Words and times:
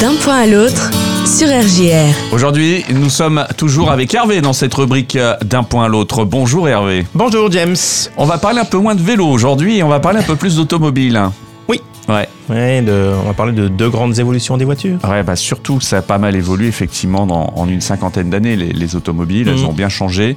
D'un 0.00 0.14
point 0.22 0.36
à 0.36 0.46
l'autre 0.46 0.90
sur 1.26 1.48
RJR. 1.48 2.32
Aujourd'hui, 2.32 2.84
nous 2.92 3.08
sommes 3.10 3.44
toujours 3.56 3.90
avec 3.90 4.12
Hervé 4.14 4.40
dans 4.40 4.52
cette 4.52 4.74
rubrique 4.74 5.16
euh, 5.16 5.34
d'un 5.44 5.62
point 5.62 5.84
à 5.86 5.88
l'autre. 5.88 6.24
Bonjour 6.24 6.68
Hervé. 6.68 7.06
Bonjour 7.14 7.50
James. 7.50 7.76
On 8.16 8.24
va 8.26 8.38
parler 8.38 8.60
un 8.60 8.64
peu 8.64 8.78
moins 8.78 8.94
de 8.94 9.02
vélo 9.02 9.26
aujourd'hui 9.26 9.78
et 9.78 9.82
on 9.82 9.88
va 9.88 9.98
parler 10.00 10.18
un 10.20 10.22
peu 10.22 10.36
plus 10.36 10.56
d'automobile. 10.56 11.20
Oui. 11.68 11.80
Ouais. 12.08 12.28
Ouais, 12.48 12.82
de- 12.82 13.10
on 13.22 13.26
va 13.26 13.32
parler 13.32 13.52
de 13.52 13.66
deux 13.68 13.88
grandes 13.90 14.18
évolutions 14.18 14.56
des 14.56 14.64
voitures. 14.64 14.98
Ouais, 15.08 15.22
bah 15.24 15.34
surtout, 15.34 15.80
ça 15.80 15.98
a 15.98 16.02
pas 16.02 16.18
mal 16.18 16.36
évolué 16.36 16.68
effectivement 16.68 17.26
dans- 17.26 17.52
en 17.56 17.68
une 17.68 17.80
cinquantaine 17.80 18.30
d'années. 18.30 18.54
Les, 18.56 18.72
les 18.72 18.94
automobiles, 18.96 19.48
elles 19.48 19.58
Mhm. 19.60 19.66
ont 19.66 19.72
bien 19.72 19.88
changé. 19.88 20.36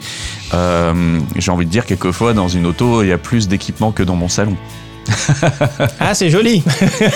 Euh, 0.53 1.19
J'ai 1.37 1.51
envie 1.51 1.65
de 1.65 1.71
dire 1.71 1.85
quelquefois 1.85 2.33
dans 2.33 2.47
une 2.47 2.65
auto, 2.65 3.03
il 3.03 3.09
y 3.09 3.11
a 3.11 3.17
plus 3.19 3.47
d'équipement 3.47 3.91
que 3.91 4.01
dans 4.03 4.15
mon 4.15 4.29
salon. 4.29 4.55
Ah, 5.99 6.13
c'est 6.13 6.29
joli. 6.29 6.63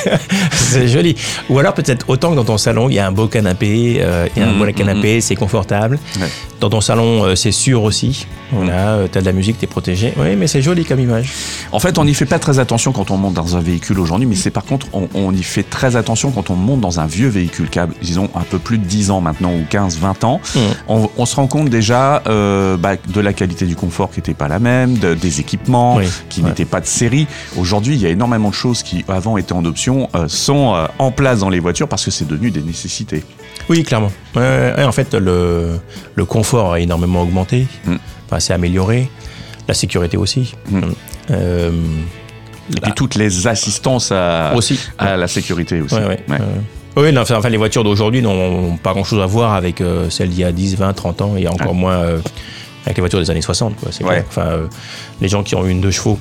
c'est 0.51 0.87
joli. 0.87 1.15
Ou 1.49 1.59
alors 1.59 1.73
peut-être 1.73 2.09
autant 2.09 2.31
que 2.31 2.35
dans 2.35 2.43
ton 2.43 2.57
salon, 2.57 2.89
il 2.89 2.95
y 2.95 2.99
a 2.99 3.07
un 3.07 3.11
beau 3.11 3.27
canapé, 3.27 3.97
euh, 4.01 4.27
il 4.35 4.41
y 4.41 4.45
a 4.45 4.47
un 4.49 4.53
Mhm, 4.53 4.59
beau 4.59 4.71
canapé, 4.71 5.21
c'est 5.21 5.35
confortable. 5.35 5.99
Ouais. 6.19 6.27
Dans 6.59 6.69
ton 6.69 6.81
salon, 6.81 7.23
euh, 7.25 7.35
c'est 7.35 7.51
sûr 7.51 7.83
aussi. 7.83 8.25
Voilà, 8.51 8.89
euh, 8.93 9.07
t'as 9.11 9.21
de 9.21 9.25
la 9.25 9.31
musique, 9.31 9.57
t'es 9.57 9.67
protégé. 9.67 10.13
Oui, 10.17 10.35
mais 10.37 10.47
c'est 10.47 10.61
joli 10.61 10.85
comme 10.85 10.99
image. 10.99 11.31
En 11.71 11.79
fait, 11.79 11.97
on 11.97 12.05
n'y 12.05 12.13
fait 12.13 12.25
pas 12.25 12.39
très 12.39 12.59
attention 12.59 12.91
quand 12.91 13.09
on 13.11 13.17
monte 13.17 13.33
dans 13.33 13.57
un 13.57 13.59
véhicule 13.61 13.99
aujourd'hui, 13.99 14.27
mais 14.27 14.35
c'est 14.35 14.51
par 14.51 14.63
contre, 14.63 14.87
on, 14.93 15.07
on 15.15 15.33
y 15.33 15.43
fait 15.43 15.63
très 15.63 15.95
attention 15.95 16.31
quand 16.31 16.49
on 16.49 16.55
monte 16.55 16.79
dans 16.81 16.99
un 16.99 17.05
vieux 17.07 17.29
véhicule 17.29 17.69
qui 17.69 17.79
a, 17.79 17.87
disons, 18.01 18.29
un 18.35 18.41
peu 18.43 18.59
plus 18.59 18.77
de 18.77 18.85
10 18.85 19.09
ans 19.11 19.21
maintenant, 19.21 19.51
ou 19.53 19.63
15, 19.69 19.97
20 19.97 20.23
ans. 20.23 20.39
On, 20.87 21.09
on 21.17 21.25
se 21.25 21.35
rend 21.35 21.47
compte 21.47 21.69
déjà 21.69 22.21
euh, 22.27 22.77
bah, 22.77 22.91
de 23.07 23.19
la 23.21 23.33
qualité 23.33 23.65
du 23.65 23.75
confort 23.75 24.11
qui 24.11 24.19
n'était 24.19 24.33
pas 24.35 24.47
la 24.47 24.59
même, 24.59 24.97
de- 24.97 25.15
des 25.15 25.39
équipements 25.39 25.95
Oui, 25.97 26.05
qui 26.29 26.41
ouais. 26.41 26.49
n'étaient 26.49 26.65
pas 26.65 26.79
de 26.79 26.85
série. 26.85 27.27
Aujourd'hui, 27.57 27.82
il 27.91 28.01
y 28.01 28.05
a 28.05 28.09
énormément 28.09 28.49
de 28.49 28.53
choses 28.53 28.81
qui, 28.83 29.03
avant 29.07 29.35
étaient 29.37 29.53
en 29.53 29.65
option, 29.65 30.09
euh, 30.15 30.27
sont 30.27 30.73
euh, 30.75 30.85
en 30.99 31.11
place 31.11 31.39
dans 31.39 31.49
les 31.49 31.59
voitures 31.59 31.87
parce 31.89 32.05
que 32.05 32.11
c'est 32.11 32.27
devenu 32.27 32.49
des 32.51 32.61
nécessités. 32.61 33.23
Oui, 33.69 33.83
clairement. 33.83 34.11
En 34.35 34.91
fait, 34.91 35.13
le, 35.13 35.79
le 36.15 36.25
confort 36.25 36.73
a 36.73 36.79
énormément 36.79 37.21
augmenté. 37.21 37.67
Mm. 37.85 37.95
Enfin, 38.27 38.39
c'est 38.39 38.53
amélioré. 38.53 39.09
La 39.67 39.73
sécurité 39.73 40.17
aussi. 40.17 40.53
Mm. 40.69 40.79
Euh, 41.31 41.71
Et 42.75 42.79
puis 42.81 42.91
toutes 42.93 43.15
les 43.15 43.47
assistances 43.47 44.11
à, 44.11 44.53
aussi. 44.55 44.79
à 44.97 45.15
la 45.17 45.27
sécurité 45.27 45.81
aussi. 45.81 45.95
Ouais, 45.95 46.01
ouais, 46.05 46.19
Ouais. 46.29 46.37
ouais. 46.37 46.45
Oui, 46.95 47.11
non, 47.11 47.21
enfin, 47.21 47.49
les 47.49 47.57
voitures 47.57 47.83
d'aujourd'hui 47.83 48.21
n'ont 48.21 48.77
pas 48.77 48.91
grand 48.93 49.03
chose 49.03 49.19
à 49.21 49.25
voir 49.25 49.53
avec 49.53 49.81
euh, 49.81 50.09
celles 50.11 50.29
d'il 50.29 50.39
y 50.41 50.43
a 50.43 50.51
10, 50.51 50.75
20, 50.77 50.93
30 50.93 51.21
ans 51.23 51.35
et 51.35 51.47
encore 51.47 51.73
moins 51.73 51.95
euh, 51.95 52.19
avec 52.85 52.97
les 52.97 53.01
voitures 53.01 53.19
des 53.19 53.31
années 53.31 53.41
60. 53.41 53.75
Quoi, 53.77 53.89
c'est 53.91 54.03
Ouais. 54.03 54.09
clair. 54.11 54.25
Enfin, 54.27 54.41
euh, 54.45 54.67
les 55.19 55.27
gens 55.27 55.41
qui 55.41 55.55
ont 55.55 55.65
une 55.65 55.81
deux 55.81 55.89
chevaux, 55.89 56.19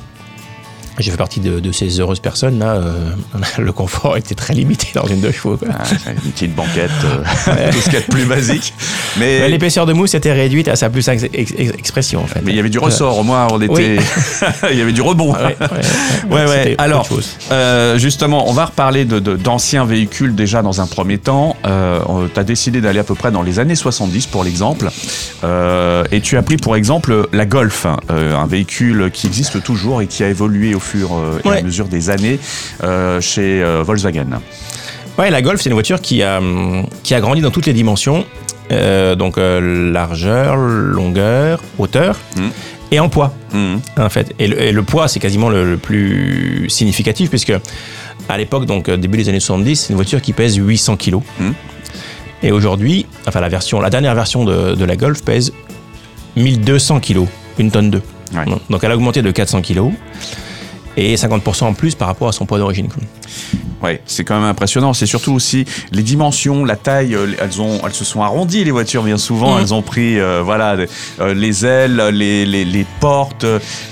j'ai 0.99 1.11
fait 1.11 1.17
partie 1.17 1.41
de, 1.41 1.61
de 1.61 1.73
ces 1.73 2.01
heureuses 2.01 2.21
personnes 2.21 2.59
là. 2.59 2.73
euh, 2.75 3.11
le 3.59 3.73
confort 3.73 4.17
était 4.17 4.35
très 4.35 4.55
limité 4.55 4.89
dans 4.95 5.07
une 5.07 5.21
deux 5.21 5.33
chevaux. 5.33 5.57
quoi. 5.57 5.69
Ah, 5.73 5.85
une 6.25 6.33
petite 6.33 6.55
banquette, 6.55 6.91
euh, 7.05 7.71
tout 7.73 7.79
ce 7.79 7.85
qu'il 7.85 7.95
y 7.95 7.97
a 7.97 8.01
de 8.01 8.07
plus 8.07 8.25
basique. 8.27 8.75
Mais, 9.19 9.41
Mais 9.41 9.49
L'épaisseur 9.49 9.87
de 9.87 9.93
mousse 9.93 10.15
était 10.15 10.33
réduite 10.33 10.69
à 10.69 10.77
sa 10.77 10.91
plus 10.91 11.07
ex- 11.09 11.25
ex- 11.33 11.53
ex- 11.57 11.73
expression 11.79 12.23
en 12.23 12.27
fait. 12.27 12.41
mais 12.45 12.53
il 12.53 12.57
y 12.57 12.61
avait 12.61 12.69
du 12.71 12.79
ressort, 12.79 13.19
au 13.19 13.23
moins 13.23 13.47
on 13.51 13.61
était. 13.61 13.73
Oui. 13.99 13.99
il 14.73 14.79
y 14.79 14.83
avait 14.83 14.93
du 14.93 15.03
rebond. 15.03 15.35
Ouais, 16.31 16.45
ouais, 16.47 16.75
Alors. 16.79 17.09
Euh, 17.51 17.99
justement, 17.99 18.49
on 18.49 18.53
va 18.53 18.67
reparler 18.67 19.05
de- 19.05 19.19
d'anciens 19.19 19.85
véhicules 19.85 20.35
déjà 20.35 20.63
dans 20.63 20.81
un 20.81 20.87
premier 20.87 21.19
temps. 21.19 21.57
Euh, 21.67 22.01
tu 22.33 22.39
as 22.41 22.45
décidé 22.45 22.81
d'aller 22.81 22.99
à 23.01 23.05
peu 23.05 23.15
près 23.15 23.31
dans 23.31 23.43
les 23.43 23.59
années 23.59 23.75
70 23.75 24.27
pour 24.27 24.45
l'exemple. 24.45 24.89
Et 26.13 26.21
tu 26.21 26.37
as 26.37 26.43
pris 26.43 26.57
pour 26.57 26.77
exemple 26.77 27.29
la 27.33 27.47
Golf, 27.47 27.87
hein, 27.87 27.97
un 28.09 28.47
véhicule 28.47 29.11
qui 29.13 29.27
existe 29.27 29.63
toujours 29.63 30.03
et 30.03 30.07
qui 30.07 30.23
a 30.25 30.29
évolué 30.29 30.75
au 30.75 30.81
fur 30.83 31.11
euh, 31.15 31.41
et 31.45 31.59
à 31.59 31.63
mesure 31.63 31.87
des 31.87 32.11
années 32.11 32.39
euh, 32.83 33.21
chez 33.21 33.63
euh, 33.63 33.83
Volkswagen. 33.83 34.27
Ouais, 35.19 35.31
la 35.31 35.43
Golf, 35.43 35.61
c'est 35.61 35.69
une 35.69 35.75
voiture 35.75 36.01
qui 36.01 36.23
a, 36.23 36.41
qui 37.03 37.15
a 37.15 37.21
grandi 37.21 37.41
dans 37.43 37.51
toutes 37.51 37.67
les 37.67 37.73
dimensions. 37.75 38.25
Euh, 38.71 39.15
donc 39.15 39.37
euh, 39.39 39.91
largeur, 39.93 40.57
longueur, 40.57 41.61
hauteur 41.79 42.19
Mhm. 42.37 42.51
et 42.93 43.01
en 43.01 43.09
poids, 43.11 43.35
Mhm. 43.53 43.81
en 43.99 44.09
fait. 44.09 44.33
Et 44.39 44.47
le, 44.47 44.61
et 44.63 44.73
le 44.73 44.83
poids, 44.83 45.09
c'est 45.09 45.21
quasiment 45.21 45.51
le, 45.51 45.69
le 45.73 45.77
plus 45.77 46.67
significatif 46.71 47.29
puisque 47.29 47.53
à 48.29 48.39
l'époque, 48.39 48.65
donc 48.65 48.89
début 48.89 49.19
des 49.19 49.29
années 49.29 49.41
70, 49.41 49.77
c'est 49.77 49.89
une 49.91 49.97
voiture 49.97 50.23
qui 50.23 50.33
pèse 50.33 50.57
800 50.57 50.97
kg. 50.97 51.17
Mhm. 51.39 51.55
Et 52.45 52.51
aujourd'hui, 52.53 53.05
enfin 53.29 53.41
la 53.41 53.49
version, 53.51 53.81
la 53.81 53.91
dernière 53.91 54.15
version 54.15 54.45
de, 54.45 54.75
de 54.75 54.85
la 54.85 54.97
Golf 54.97 55.23
pèse 55.23 55.53
1200 56.37 57.01
kg, 57.01 57.27
une 57.59 57.71
tonne 57.71 57.91
2. 57.91 58.03
Ouais. 58.35 58.45
Donc 58.71 58.83
elle 58.85 58.91
a 58.93 58.97
augmenté 58.97 59.21
de 59.21 59.31
400 59.31 59.61
kg 59.61 59.91
et 60.97 61.15
50% 61.17 61.65
en 61.65 61.75
plus 61.75 61.95
par 61.95 62.09
rapport 62.09 62.29
à 62.29 62.33
son 62.33 62.47
poids 62.47 62.59
d'origine. 62.59 62.89
Ouais, 63.83 64.01
c'est 64.07 64.25
quand 64.25 64.35
même 64.37 64.49
impressionnant. 64.49 64.93
C'est 64.93 65.07
surtout 65.07 65.33
aussi 65.33 65.65
les 65.91 66.03
dimensions, 66.03 66.65
la 66.65 66.77
taille. 66.77 67.15
euh, 67.15 67.27
Elles 67.41 67.61
ont, 67.61 67.81
elles 67.85 67.93
se 67.95 68.05
sont 68.05 68.23
arrondies 68.23 68.63
les 68.65 68.71
voitures 68.71 69.03
bien 69.03 69.19
souvent. 69.19 69.55
Mhm. 69.57 69.61
Elles 69.61 69.75
ont 69.75 69.83
pris, 69.83 70.21
euh, 70.21 70.41
voilà, 70.45 70.77
euh, 71.21 71.35
les 71.35 71.67
ailes, 71.67 71.97
les, 72.13 72.47
les, 72.47 72.65
les 72.65 72.87
portes. 73.01 73.45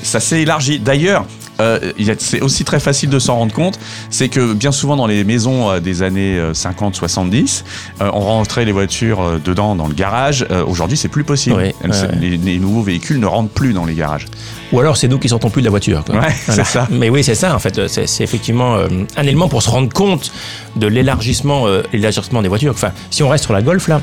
Ça 0.02 0.20
s'est 0.20 0.42
élargi. 0.42 0.78
D'ailleurs. 0.78 1.24
Euh, 1.60 1.78
c'est 2.18 2.40
aussi 2.40 2.64
très 2.64 2.80
facile 2.80 3.10
de 3.10 3.18
s'en 3.18 3.36
rendre 3.36 3.52
compte, 3.54 3.78
c'est 4.10 4.28
que 4.28 4.52
bien 4.54 4.72
souvent 4.72 4.96
dans 4.96 5.06
les 5.06 5.22
maisons 5.24 5.70
euh, 5.70 5.80
des 5.80 6.02
années 6.02 6.38
50-70, 6.52 7.62
on 8.00 8.20
rentrait 8.20 8.64
les 8.64 8.72
voitures 8.72 9.20
euh, 9.20 9.40
dedans 9.44 9.74
dans 9.76 9.86
le 9.86 9.94
garage. 9.94 10.46
Euh, 10.50 10.64
Aujourd'hui, 10.64 10.96
c'est 10.96 11.08
plus 11.08 11.24
possible. 11.24 11.56
Ouais, 11.56 11.74
Elles- 11.82 11.90
ouais, 11.90 12.00
ouais. 12.02 12.08
Les, 12.20 12.36
les 12.36 12.58
nouveaux 12.58 12.82
véhicules 12.82 13.18
ne 13.20 13.26
rentrent 13.26 13.50
plus 13.52 13.72
dans 13.72 13.84
les 13.84 13.94
garages. 13.94 14.26
Ou 14.72 14.80
alors 14.80 14.96
c'est 14.96 15.08
nous 15.08 15.18
qui 15.18 15.28
sortons 15.28 15.50
plus 15.50 15.62
de 15.62 15.66
la 15.66 15.70
voiture. 15.70 16.04
quoi. 16.04 16.20
C'est 16.46 16.64
ça. 16.64 16.86
Mais 16.90 17.08
oui, 17.10 17.24
c'est 17.24 17.34
ça 17.34 17.54
en 17.54 17.58
fait. 17.58 17.86
C'est 17.88 18.22
effectivement 18.24 18.76
euh, 18.76 18.88
un 19.16 19.22
élément 19.22 19.48
pour 19.48 19.62
se 19.62 19.70
rendre 19.70 19.92
compte 19.92 20.32
de 20.76 20.86
l'élargissement, 20.86 21.66
euh, 21.66 21.82
l'élargissement 21.92 22.42
des 22.42 22.48
voitures. 22.48 22.72
Enfin, 22.72 22.92
si 23.10 23.22
on 23.22 23.28
reste 23.28 23.44
sur 23.44 23.52
la 23.52 23.62
Golf 23.62 23.88
là, 23.88 24.00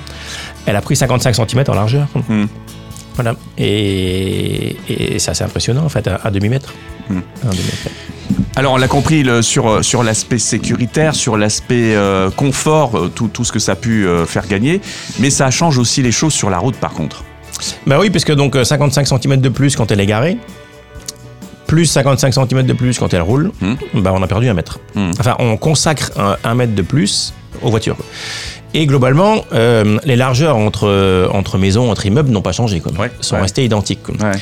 elle 0.65 0.75
a 0.75 0.81
pris 0.81 0.95
55 0.95 1.35
cm 1.35 1.63
en 1.69 1.73
largeur. 1.73 2.07
Hmm. 2.27 2.45
Voilà. 3.17 3.35
Et, 3.57 4.77
et 4.87 5.19
c'est 5.19 5.31
assez 5.31 5.43
impressionnant 5.43 5.83
en 5.83 5.89
fait 5.89 6.07
à, 6.07 6.15
à 6.23 6.31
demi-mètre. 6.31 6.73
Hmm. 7.09 7.19
Demi-mètre. 7.43 7.89
Alors, 8.55 8.73
on 8.73 8.77
l'a 8.77 8.87
compris 8.87 9.21
le- 9.23 9.41
sur, 9.41 9.67
euh, 9.69 9.81
sur 9.83 10.01
l'aspect 10.03 10.39
sécuritaire, 10.39 11.13
sur 11.15 11.37
l'aspect 11.37 11.95
euh, 11.95 12.29
confort, 12.31 12.97
euh, 12.97 13.11
tout, 13.13 13.27
tout 13.27 13.43
ce 13.43 13.51
que 13.51 13.59
ça 13.59 13.73
a 13.73 13.75
pu 13.75 14.07
euh, 14.07 14.25
faire 14.25 14.47
gagner, 14.47 14.81
mais 15.19 15.29
ça 15.29 15.51
change 15.51 15.77
aussi 15.77 16.01
les 16.01 16.11
choses 16.11 16.33
sur 16.33 16.49
la 16.49 16.57
route 16.57 16.75
par 16.77 16.91
contre. 16.93 17.23
Bah 17.85 17.97
oui, 17.99 18.09
parce 18.09 18.23
que 18.25 18.33
donc 18.33 18.55
euh, 18.55 18.63
55 18.63 19.07
cm 19.07 19.37
de 19.41 19.49
plus 19.49 19.75
quand 19.75 19.91
elle 19.91 19.99
est 19.99 20.05
garée, 20.05 20.37
plus 21.67 21.85
55 21.85 22.33
cm 22.33 22.63
de 22.63 22.73
plus 22.73 22.97
quand 22.99 23.13
elle 23.13 23.21
roule, 23.21 23.51
Hmm. 23.61 23.75
bah 23.95 24.11
on 24.15 24.21
a 24.23 24.27
perdu 24.27 24.47
un 24.49 24.53
mètre. 24.53 24.79
Hmm. 24.95 25.11
Enfin, 25.19 25.35
on 25.39 25.57
consacre 25.57 26.11
un, 26.17 26.37
un 26.43 26.55
mètre 26.55 26.73
de 26.75 26.81
plus 26.81 27.33
aux 27.61 27.69
voitures. 27.69 27.97
Et 28.79 28.85
globalement, 28.85 29.43
euh, 29.53 29.97
les 30.05 30.15
largeurs 30.15 30.55
entre, 30.55 30.87
euh, 30.87 31.27
entre 31.33 31.57
maisons, 31.57 31.89
entre 31.89 32.05
immeubles 32.05 32.29
n'ont 32.29 32.43
pas 32.43 32.51
changé, 32.51 32.79
quoi. 32.79 32.91
Ouais, 32.93 33.11
sont 33.21 33.35
ouais. 33.35 33.41
restées 33.41 33.65
identiques. 33.65 34.03
quoi. 34.03 34.13
Ouais. 34.23 34.37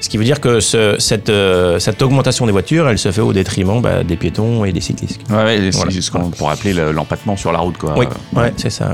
Ce 0.00 0.10
qui 0.10 0.18
veut 0.18 0.24
dire 0.24 0.40
que 0.42 0.60
ce- 0.60 0.96
cette, 0.98 1.30
euh, 1.30 1.78
cette 1.78 2.02
augmentation 2.02 2.44
des 2.44 2.52
voitures, 2.52 2.86
elle 2.88 2.98
se 2.98 3.10
fait 3.10 3.22
au 3.22 3.32
détriment 3.32 3.80
bah, 3.80 4.04
des 4.04 4.16
piétons 4.16 4.66
et 4.66 4.72
des 4.72 4.82
cyclistes. 4.82 5.20
Ouais, 5.30 5.42
ouais, 5.42 5.70
c'est 5.72 6.00
ce 6.02 6.10
qu'on 6.10 6.28
pourrait 6.30 6.52
appeler 6.52 6.74
le- 6.74 6.92
l'empattement 6.92 7.36
sur 7.36 7.50
la 7.50 7.60
route. 7.60 7.78
Quoi. 7.78 7.94
Oui, 7.98 8.04
ouais, 8.36 8.52
c'est 8.58 8.68
ça. 8.70 8.92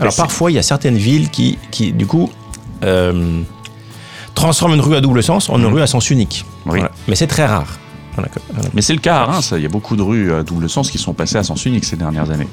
Alors 0.00 0.14
parfois, 0.14 0.52
il 0.52 0.54
y 0.54 0.58
a 0.58 0.62
certaines 0.62 0.96
villes 0.96 1.28
qui, 1.28 1.58
qui 1.72 1.92
du 1.92 2.06
coup, 2.06 2.30
euh, 2.84 3.40
transforment 4.36 4.74
une 4.74 4.80
rue 4.80 4.94
à 4.96 5.00
double 5.00 5.22
sens 5.22 5.50
en 5.50 5.56
une 5.58 5.66
Mhm. 5.66 5.74
rue 5.74 5.82
à 5.82 5.86
sens 5.88 6.08
unique. 6.10 6.44
Oui. 6.64 6.78
Voilà. 6.78 6.90
Mais 7.08 7.16
c'est 7.16 7.26
très 7.26 7.44
rare. 7.46 7.78
Voilà. 8.14 8.28
Mais 8.72 8.80
c'est 8.80 8.94
le 8.94 9.00
cas 9.00 9.16
à 9.16 9.24
Reims, 9.26 9.52
il 9.54 9.62
y 9.62 9.66
a 9.66 9.68
beaucoup 9.68 9.94
de 9.96 10.00
rues 10.00 10.32
à 10.32 10.42
double 10.42 10.70
sens 10.70 10.90
qui 10.90 10.96
sont 10.96 11.12
passées 11.12 11.36
à 11.36 11.42
sens 11.42 11.66
unique 11.66 11.84
ces 11.84 11.96
dernières 11.96 12.30
années. 12.30 12.48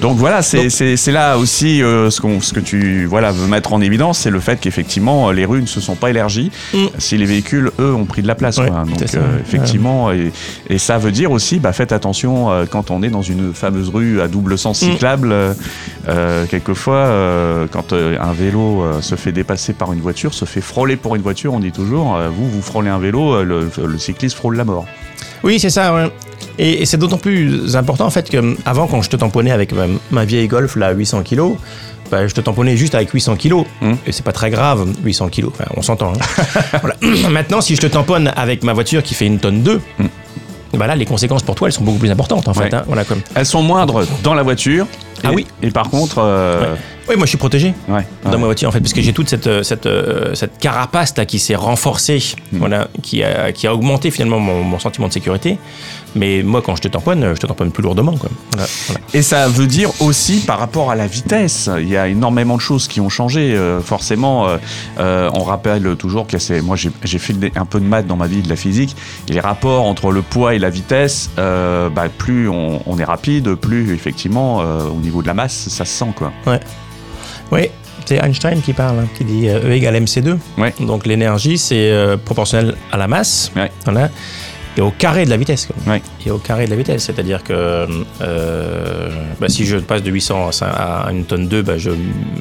Donc 0.00 0.18
voilà, 0.18 0.42
c'est 0.42 0.62
Donc- 0.64 0.70
c'est- 0.70 0.96
c'est 0.96 1.12
là 1.12 1.38
aussi 1.38 1.82
euh, 1.82 2.10
ce, 2.10 2.20
qu'on- 2.20 2.40
ce 2.42 2.52
que 2.52 2.60
tu 2.60 3.06
voilà, 3.06 3.32
veux 3.32 3.46
mettre 3.46 3.72
en 3.72 3.80
évidence, 3.80 4.18
c'est 4.18 4.30
le 4.30 4.40
fait 4.40 4.60
qu'effectivement 4.60 5.28
euh, 5.28 5.32
les 5.32 5.46
rues 5.46 5.62
ne 5.62 5.66
se 5.66 5.80
sont 5.80 5.94
pas 5.94 6.10
élargies 6.10 6.50
Mm. 6.74 6.78
si 6.98 7.16
les 7.16 7.24
véhicules, 7.24 7.70
eux, 7.78 7.94
ont 7.94 8.04
pris 8.04 8.20
de 8.20 8.26
la 8.26 8.34
place. 8.34 8.58
Ouais, 8.58 8.68
quoi. 8.68 8.84
Donc 8.84 9.02
euh, 9.14 9.38
effectivement, 9.40 10.12
et, 10.12 10.32
et 10.68 10.76
ça 10.78 10.98
veut 10.98 11.12
dire 11.12 11.30
aussi, 11.32 11.58
bah, 11.60 11.72
faites 11.72 11.92
attention 11.92 12.50
euh, 12.50 12.66
quand 12.70 12.90
on 12.90 13.02
est 13.02 13.08
dans 13.08 13.22
une 13.22 13.54
fameuse 13.54 13.88
rue 13.88 14.20
à 14.20 14.28
double 14.28 14.58
sens 14.58 14.82
Mm. 14.82 14.84
cyclable. 14.92 15.32
euh, 15.32 15.54
euh, 16.08 16.44
quelquefois, 16.46 16.94
euh, 16.96 17.66
quand 17.70 17.92
un 17.92 18.32
vélo 18.32 18.82
euh, 18.82 19.00
se 19.00 19.14
fait 19.14 19.32
dépasser 19.32 19.72
par 19.72 19.92
une 19.92 20.00
voiture, 20.00 20.34
se 20.34 20.44
fait 20.44 20.60
frôler 20.60 20.96
pour 20.96 21.16
une 21.16 21.22
voiture, 21.22 21.54
on 21.54 21.60
dit 21.60 21.72
toujours, 21.72 22.16
euh, 22.16 22.28
vous, 22.28 22.48
vous 22.48 22.62
frôlez 22.62 22.90
un 22.90 22.98
vélo, 22.98 23.42
le, 23.42 23.68
le 23.84 23.98
cycliste 23.98 24.36
frôle 24.36 24.56
la 24.56 24.64
mort. 24.64 24.86
Oui, 25.46 25.58
c'est 25.60 25.70
ça. 25.70 25.94
ouais. 25.94 26.10
Et, 26.58 26.82
et 26.82 26.86
c'est 26.86 26.96
d'autant 26.96 27.18
plus 27.18 27.76
important 27.76 28.06
en 28.06 28.10
fait 28.10 28.28
que 28.30 28.56
avant, 28.64 28.86
quand 28.86 29.02
je 29.02 29.10
te 29.10 29.16
tamponnais 29.16 29.50
avec 29.52 29.72
ma, 29.72 29.84
ma 30.10 30.24
vieille 30.24 30.48
Golf 30.48 30.76
là, 30.76 30.92
800 30.92 31.22
kg, 31.22 31.52
bah, 32.10 32.26
je 32.26 32.34
te 32.34 32.40
tamponnais 32.40 32.76
juste 32.76 32.94
avec 32.94 33.10
800 33.10 33.36
kg. 33.36 33.64
Mm. 33.80 33.92
Et 34.06 34.12
c'est 34.12 34.24
pas 34.24 34.32
très 34.32 34.50
grave, 34.50 34.86
800 35.04 35.28
kg. 35.28 35.46
Enfin, 35.48 35.64
on 35.76 35.82
s'entend. 35.82 36.12
hein. 36.14 36.44
Voilà. 36.80 36.96
Maintenant, 37.30 37.60
si 37.60 37.76
je 37.76 37.80
te 37.80 37.86
tamponne 37.86 38.32
avec 38.36 38.62
ma 38.64 38.72
voiture 38.72 39.02
qui 39.02 39.14
fait 39.14 39.26
une 39.26 39.38
tonne 39.38 39.62
2, 39.62 39.80
Mm. 39.98 40.06
bah 40.78 40.86
là, 40.86 40.96
les 40.96 41.04
conséquences 41.06 41.42
pour 41.42 41.54
toi, 41.54 41.68
elles 41.68 41.72
sont 41.72 41.84
beaucoup 41.84 41.98
plus 41.98 42.10
importantes 42.10 42.48
en 42.48 42.54
fait. 42.54 42.72
Hein. 42.74 42.82
Voilà, 42.86 43.04
comme. 43.04 43.20
Elles 43.34 43.46
sont 43.46 43.62
moindres 43.62 44.02
dans 44.22 44.34
la 44.34 44.42
voiture. 44.42 44.86
Ah 45.24 45.32
et, 45.32 45.34
oui. 45.34 45.46
Et 45.62 45.70
par 45.70 45.88
contre, 45.90 46.16
euh, 46.18 46.74
Oui, 47.08 47.14
moi 47.16 47.24
je 47.26 47.28
suis 47.30 47.38
protégé 47.38 47.72
Ouais. 47.88 48.06
dans 48.24 48.30
ouais. 48.32 48.38
ma 48.38 48.44
voiture 48.46 48.68
en 48.68 48.72
fait, 48.72 48.80
parce 48.80 48.92
que 48.92 49.00
j'ai 49.00 49.12
toute 49.12 49.28
cette, 49.28 49.62
cette, 49.62 49.86
euh, 49.86 50.34
cette 50.34 50.58
carapace 50.58 51.16
là 51.16 51.24
qui 51.26 51.38
s'est 51.38 51.54
renforcée, 51.54 52.18
Mm. 52.52 52.58
voilà, 52.58 52.88
qui 53.02 53.22
a, 53.22 53.52
qui 53.52 53.66
a 53.66 53.74
augmenté 53.74 54.10
finalement 54.10 54.38
mon, 54.40 54.62
mon 54.62 54.78
sentiment 54.78 55.08
de 55.08 55.12
sécurité. 55.12 55.58
Mais 56.14 56.42
moi, 56.42 56.62
quand 56.64 56.74
je 56.76 56.80
te 56.82 56.88
tamponne, 56.88 57.34
je 57.34 57.38
te 57.40 57.46
tamponne 57.46 57.70
plus 57.70 57.82
lourdement. 57.82 58.16
Quoi. 58.16 58.30
Voilà, 58.52 58.66
voilà. 58.86 59.00
Et 59.12 59.20
ça 59.20 59.48
veut 59.48 59.66
dire 59.66 59.90
aussi 60.00 60.38
par 60.46 60.58
rapport 60.58 60.90
à 60.90 60.94
la 60.96 61.06
vitesse. 61.06 61.68
Il 61.78 61.88
y 61.90 61.96
a 61.96 62.08
énormément 62.08 62.56
de 62.56 62.60
choses 62.62 62.88
qui 62.88 63.00
ont 63.02 63.10
changé. 63.10 63.54
euh, 63.54 63.80
forcément, 63.80 64.46
euh, 64.98 65.30
on 65.34 65.42
rappelle 65.42 65.94
toujours 65.96 66.26
que 66.26 66.38
c'est. 66.38 66.62
Moi, 66.62 66.76
j'ai 66.76 67.18
fait 67.18 67.34
un 67.56 67.66
peu 67.66 67.80
de 67.80 67.84
maths 67.84 68.06
dans 68.06 68.16
ma 68.16 68.28
vie, 68.28 68.40
de 68.40 68.48
la 68.48 68.56
physique. 68.56 68.96
Et 69.28 69.32
les 69.34 69.40
rapports 69.40 69.84
entre 69.84 70.10
le 70.10 70.22
poids 70.22 70.54
et 70.54 70.58
la 70.58 70.70
vitesse, 70.70 71.30
euh, 71.38 71.90
bah, 71.90 72.04
plus 72.08 72.48
on, 72.48 72.80
on 72.86 72.98
est 72.98 73.04
rapide, 73.04 73.54
plus 73.54 73.92
effectivement, 73.92 74.56
au 74.58 74.98
niveau 75.00 75.20
de 75.20 75.26
la 75.26 75.34
masse, 75.34 75.68
ça 75.68 75.84
se 75.84 75.92
sent 75.92 76.12
quoi. 76.16 76.32
Oui, 77.52 77.70
c'est 78.04 78.18
Einstein 78.24 78.60
qui 78.62 78.72
parle, 78.72 79.00
hein, 79.00 79.08
qui 79.16 79.24
dit 79.24 79.48
euh, 79.48 79.68
E 79.68 79.72
égale 79.72 79.96
mc2. 79.96 80.36
Ouais. 80.58 80.74
Donc 80.80 81.06
l'énergie, 81.06 81.58
c'est 81.58 81.90
euh, 81.90 82.16
proportionnel 82.16 82.76
à 82.92 82.96
la 82.96 83.08
masse. 83.08 83.50
Ouais. 83.56 83.70
Voilà. 83.84 84.10
Et 84.76 84.80
au 84.82 84.90
carré 84.90 85.24
de 85.24 85.30
la 85.30 85.36
vitesse. 85.36 85.68
Ouais. 85.86 86.02
Et 86.26 86.30
au 86.30 86.38
carré 86.38 86.66
de 86.66 86.70
la 86.70 86.76
vitesse. 86.76 87.04
C'est-à-dire 87.04 87.42
que 87.42 87.86
euh, 88.20 89.08
bah, 89.40 89.48
si 89.48 89.64
je 89.66 89.76
passe 89.78 90.02
de 90.02 90.10
800 90.10 90.50
à 90.62 91.08
une 91.12 91.24
tonne 91.24 91.48
2, 91.48 91.62
bah, 91.62 91.78
je, 91.78 91.90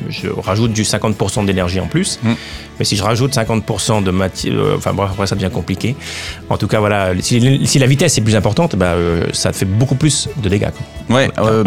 je 0.10 0.28
rajoute 0.30 0.74
du 0.74 0.84
50% 0.84 1.46
d'énergie 1.46 1.80
en 1.80 1.88
plus. 1.88 2.20
Mm. 2.24 2.34
Mais 2.80 2.84
si 2.86 2.98
je 2.98 3.04
rajoute 3.04 3.34
50% 3.34 4.04
de 4.04 4.12
matière. 4.12 4.54
enfin 4.76 4.92
bref, 4.94 5.12
après 5.14 5.28
ça 5.28 5.36
devient 5.36 5.50
compliqué. 5.54 5.96
En 6.50 6.58
tout 6.58 6.68
cas, 6.68 6.80
voilà. 6.80 7.12
Si, 7.22 7.62
si 7.66 7.80
la 7.80 7.88
vitesse 7.88 8.18
est 8.18 8.22
plus 8.22 8.36
importante, 8.36 8.76
bah, 8.76 8.88
euh, 8.96 9.24
ça 9.32 9.54
fait 9.54 9.66
beaucoup 9.66 9.96
plus 9.96 10.28
de 10.44 10.50
dégâts. 10.50 10.68
quoi. 11.08 11.16
Ouais. 11.18 11.30
euh, 11.40 11.64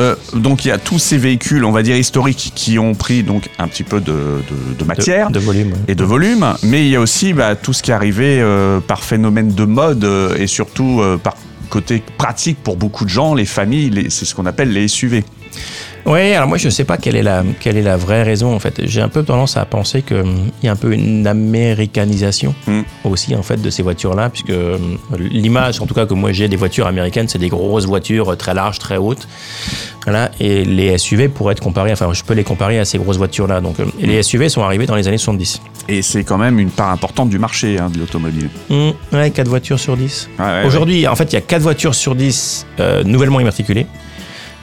euh, 0.00 0.16
donc 0.34 0.64
il 0.64 0.68
y 0.68 0.70
a 0.72 0.78
tous 0.78 0.98
ces 0.98 1.18
véhicules, 1.18 1.64
on 1.64 1.70
va 1.72 1.82
dire 1.82 1.96
historiques, 1.96 2.52
qui 2.56 2.78
ont 2.78 2.94
pris 2.94 3.22
donc 3.22 3.48
un 3.58 3.68
petit 3.68 3.84
peu 3.84 4.00
de, 4.00 4.10
de- 4.12 4.74
de 4.74 4.78
De- 4.80 4.84
matière. 4.84 5.30
De, 5.30 5.38
volume. 5.38 5.72
et 5.86 5.94
de 5.94 6.04
volume, 6.04 6.54
mais 6.64 6.84
il 6.84 6.88
y 6.90 6.96
a 6.96 7.00
aussi 7.00 7.32
tout 7.62 7.72
ce 7.72 7.82
qui 7.82 7.90
est 7.92 7.94
arrivé 7.94 8.40
euh, 8.40 8.80
par 8.80 9.04
phénomène 9.04 9.54
de 9.54 9.64
mode 9.64 9.99
euh, 10.04 10.36
et 10.36 10.46
surtout 10.46 11.00
euh, 11.00 11.16
par 11.16 11.36
côté 11.68 12.02
pratique 12.18 12.58
pour 12.62 12.76
beaucoup 12.76 13.04
de 13.04 13.10
gens, 13.10 13.34
les 13.34 13.44
familles, 13.46 13.90
les- 13.90 14.10
c'est 14.10 14.24
ce 14.24 14.34
qu'on 14.34 14.46
appelle 14.46 14.72
les 14.72 14.88
SUV. 14.88 15.24
Oui, 16.06 16.32
alors 16.32 16.48
moi 16.48 16.58
je 16.58 16.68
sais 16.68 16.84
pas 16.84 16.96
quelle 16.96 17.16
est 17.16 17.22
la, 17.22 17.42
quelle 17.60 17.76
est 17.76 17.82
la 17.82 17.96
vraie 17.96 18.22
raison 18.22 18.54
en 18.54 18.58
fait. 18.58 18.80
J'ai 18.86 19.00
un 19.00 19.08
peu 19.08 19.22
tendance 19.22 19.56
à 19.56 19.64
penser 19.64 20.02
qu'il 20.02 20.24
y 20.62 20.68
a 20.68 20.72
un 20.72 20.76
peu 20.76 20.92
une 20.92 21.26
américanisation 21.26 22.54
Mm. 22.66 22.80
aussi 23.04 23.34
en 23.34 23.42
fait 23.42 23.60
de 23.60 23.70
ces 23.70 23.82
voitures-là, 23.82 24.30
puisque 24.30 24.50
euh, 24.50 24.78
l'image 25.18 25.80
en 25.80 25.86
tout 25.86 25.94
cas 25.94 26.06
que 26.06 26.14
moi 26.14 26.32
j'ai 26.32 26.48
des 26.48 26.56
voitures 26.56 26.86
américaines, 26.86 27.28
c'est 27.28 27.38
des 27.38 27.48
grosses 27.48 27.86
voitures 27.86 28.32
euh, 28.32 28.36
très 28.36 28.54
larges, 28.54 28.78
très 28.78 28.96
hautes. 28.96 29.26
Voilà, 30.04 30.30
et 30.40 30.64
les 30.64 30.96
SUV 30.96 31.28
pourraient 31.28 31.52
être 31.52 31.62
comparés, 31.62 31.92
enfin 31.92 32.10
je 32.12 32.22
peux 32.22 32.34
les 32.34 32.44
comparer 32.44 32.78
à 32.78 32.84
ces 32.84 32.98
grosses 32.98 33.18
voitures-là. 33.18 33.60
Donc 33.60 33.76
et 34.00 34.06
les 34.06 34.22
SUV 34.22 34.48
sont 34.48 34.62
arrivés 34.62 34.86
dans 34.86 34.96
les 34.96 35.08
années 35.08 35.18
70. 35.18 35.60
Et 35.88 36.02
c'est 36.02 36.24
quand 36.24 36.38
même 36.38 36.58
une 36.58 36.70
part 36.70 36.90
importante 36.90 37.30
du 37.30 37.38
marché 37.38 37.78
hein, 37.78 37.90
de 37.92 37.98
l'automobile. 37.98 38.48
Mm, 38.68 38.90
ouais, 39.12 39.30
4 39.30 39.48
voitures 39.48 39.78
sur 39.80 39.96
10. 39.96 40.28
Ouais, 40.38 40.44
ouais, 40.44 40.64
Aujourd'hui, 40.64 41.06
en 41.06 41.16
fait, 41.16 41.32
il 41.32 41.34
y 41.34 41.38
a 41.38 41.42
4 41.42 41.62
voitures 41.62 41.94
sur 41.94 42.14
10 42.14 42.66
euh, 42.78 43.02
nouvellement 43.04 43.40
immatriculées 43.40 43.86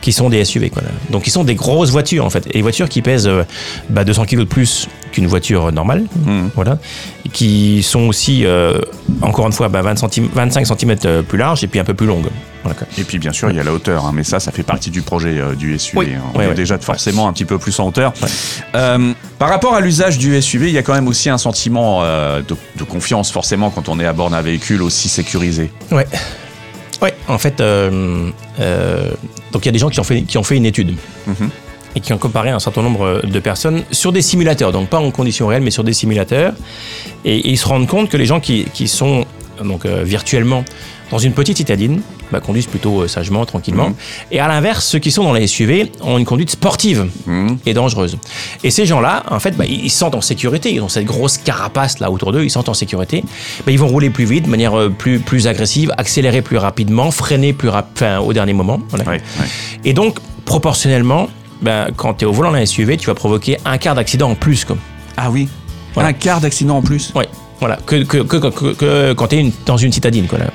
qui 0.08 0.14
sont 0.14 0.30
des 0.30 0.46
SUV. 0.46 0.70
Quoi. 0.70 0.84
Donc, 1.10 1.24
qui 1.24 1.32
sont 1.32 1.44
des 1.44 1.56
grosses 1.56 1.90
voitures, 1.90 2.24
en 2.24 2.30
fait. 2.30 2.48
Et 2.52 2.54
des 2.54 2.62
voitures 2.62 2.88
qui 2.88 3.02
pèsent 3.02 3.28
euh, 3.28 3.44
bah, 3.90 4.06
200 4.06 4.24
kg 4.24 4.38
de 4.40 4.44
plus 4.46 4.88
qu'une 5.12 5.28
voiture 5.28 5.70
normale. 5.74 6.04
ouais. 6.26 6.32
Mhm. 6.32 6.50
Voilà. 6.56 6.78
Et 7.26 7.30
qui 7.30 7.84
sont 7.84 8.08
aussi, 8.08 8.46
euh, 8.46 8.80
encore 9.22 9.48
une 9.48 9.52
fois, 9.52 9.68
bah, 9.68 9.82
20 9.82 9.96
centim- 9.96 10.30
25 10.34 10.66
cm 10.66 11.24
plus 11.28 11.38
larges 11.38 11.62
et 11.66 11.68
puis 11.68 11.78
un 11.82 11.84
peu 11.84 11.94
plus 11.94 12.08
longues. 12.08 12.28
Voilà. 12.64 12.80
Et 12.98 13.04
puis 13.04 13.20
bien 13.20 13.34
sûr, 13.34 13.50
il 13.50 13.58
y 13.58 13.60
a 13.60 13.64
la 13.66 13.74
hauteur, 13.74 14.06
hein, 14.06 14.12
mais 14.14 14.24
ça, 14.24 14.40
ça 14.40 14.54
fait 14.54 14.64
partie 14.64 14.92
du 14.92 15.02
projet 15.02 15.38
euh, 15.40 15.54
du 15.56 15.78
SUV. 15.78 15.98
Oui. 16.00 16.08
hein. 16.16 16.22
On 16.34 16.40
Ouais, 16.40 16.46
est 16.50 16.54
déjà 16.54 16.78
forcément 16.78 17.28
un 17.28 17.34
petit 17.34 17.44
peu 17.46 17.58
plus 17.58 17.78
en 17.82 17.88
hauteur. 17.88 18.14
Euh, 18.76 19.12
par 19.40 19.50
rapport 19.50 19.74
à 19.74 19.82
l'usage 19.82 20.18
du 20.18 20.42
SUV, 20.42 20.70
il 20.70 20.74
y 20.74 20.78
a 20.78 20.84
quand 20.84 20.94
même 20.94 21.10
aussi 21.10 21.30
un 21.30 21.38
sentiment 21.38 22.00
euh, 22.04 22.42
de, 22.48 22.56
de 22.78 22.84
confiance, 22.86 23.30
forcément, 23.30 23.72
quand 23.72 23.90
on 23.90 24.00
est 24.00 24.06
à 24.06 24.14
bord 24.14 24.30
d'un 24.30 24.42
véhicule 24.42 24.82
aussi 24.84 25.10
sécurisé. 25.10 25.70
Ouais. 25.92 26.08
Ouais, 27.02 27.14
en 27.28 27.38
fait, 27.38 27.62
euh, 27.62 28.30
euh, 28.60 29.12
donc 29.52 29.64
il 29.64 29.68
y 29.68 29.70
a 29.70 29.72
des 29.72 29.80
gens 29.80 29.90
qui 29.90 30.00
ont 30.00 30.04
fait, 30.04 30.24
qui 30.24 30.38
ont 30.38 30.44
fait 30.44 30.56
une 30.58 30.66
étude 30.66 30.96
Mhm. 31.28 31.50
et 31.96 32.00
qui 32.00 32.12
ont 32.14 32.18
comparé 32.18 32.50
un 32.50 32.60
certain 32.60 32.82
nombre 32.82 33.22
de 33.24 33.40
personnes 33.40 33.84
sur 33.92 34.12
des 34.12 34.22
simulateurs, 34.22 34.72
donc 34.72 34.90
pas 34.90 35.00
en 35.00 35.12
conditions 35.12 35.48
réelles, 35.48 35.62
mais 35.64 35.72
sur 35.72 35.84
des 35.84 35.94
simulateurs. 35.94 36.54
Et, 37.26 37.36
et 37.38 37.50
ils 37.50 37.58
se 37.58 37.68
rendent 37.68 37.88
compte 37.88 38.10
que 38.10 38.18
les 38.18 38.26
gens 38.26 38.40
qui, 38.40 38.66
qui 38.74 38.88
sont 38.88 39.26
donc 39.64 39.86
euh, 39.86 40.04
virtuellement 40.04 40.64
dans 41.10 41.18
une 41.20 41.32
petite 41.32 41.56
citadine 41.58 42.02
bah, 42.34 42.42
conduisent 42.42 42.66
plutôt 42.68 43.02
euh, 43.04 43.08
sagement, 43.08 43.46
tranquillement. 43.46 43.90
Mhm. 43.90 43.96
Et 44.32 44.40
à 44.42 44.48
l'inverse, 44.50 44.86
ceux 44.86 45.00
qui 45.00 45.10
sont 45.12 45.24
dans 45.24 45.32
les 45.34 45.48
SUV 45.48 45.90
ont 46.02 46.18
une 46.18 46.26
conduite 46.26 46.50
sportive 46.50 47.08
Mhm. 47.26 47.58
et 47.66 47.74
dangereuse. 47.74 48.18
Et 48.64 48.72
ces 48.72 48.86
gens-là, 48.86 49.24
en 49.32 49.40
fait, 49.40 49.52
bah, 49.56 49.64
ils 49.66 49.86
ils 49.86 49.90
se 49.90 49.98
sentent 50.00 50.16
en 50.16 50.22
sécurité. 50.22 50.74
Ils 50.74 50.82
ont 50.82 50.90
cette 50.90 51.06
grosse 51.06 51.38
carapace 51.38 52.00
là 52.00 52.12
autour 52.12 52.34
d'eux. 52.34 52.44
Ils 52.44 52.50
se 52.50 52.56
sentent 52.56 52.68
en 52.70 52.74
sécurité. 52.74 53.24
Bah, 53.66 53.72
ils 53.72 53.80
vont 53.80 53.88
rouler 53.88 54.10
plus 54.10 54.26
vite, 54.26 54.44
de 54.46 54.50
manière 54.50 54.78
euh, 54.78 54.90
plus, 54.90 55.20
plus 55.20 55.48
agressive, 55.48 55.94
accélérer 55.98 56.42
plus 56.42 56.58
rapidement, 56.58 57.10
freiner 57.12 57.54
plus 57.54 57.70
rap- 57.70 57.92
enfin, 57.96 58.20
au 58.20 58.34
dernier 58.34 58.54
moment. 58.54 58.82
Voilà. 58.90 59.18
Et 59.86 59.94
donc, 59.94 60.18
proportionnellement, 60.44 61.30
bah, 61.62 61.88
quand 61.96 62.16
tu 62.16 62.26
es 62.26 62.28
au 62.28 62.34
volant 62.34 62.52
d'un 62.52 62.66
SUV, 62.66 62.98
tu 62.98 63.08
vas 63.08 63.16
provoquer 63.16 63.58
un 63.64 63.78
quart 63.78 63.96
d'accident 63.96 64.30
en 64.32 64.36
plus. 64.36 64.66
Quoi. 64.66 64.76
Ah 65.16 65.30
oui 65.32 65.48
Voilà. 65.94 66.10
Un 66.10 66.14
quart 66.14 66.42
d'accident 66.42 66.78
en 66.78 66.82
plus 66.82 67.14
Ouais. 67.16 67.28
Voilà, 67.60 67.78
que, 67.86 68.04
que, 68.04 68.18
que, 68.20 68.38
que- 68.38 68.74
que 68.74 69.14
quand 69.14 69.28
tu 69.28 69.36
es 69.38 69.52
dans 69.66 69.78
une 69.78 69.92
citadine. 69.92 70.28
Quoi, 70.28 70.40
là. 70.40 70.46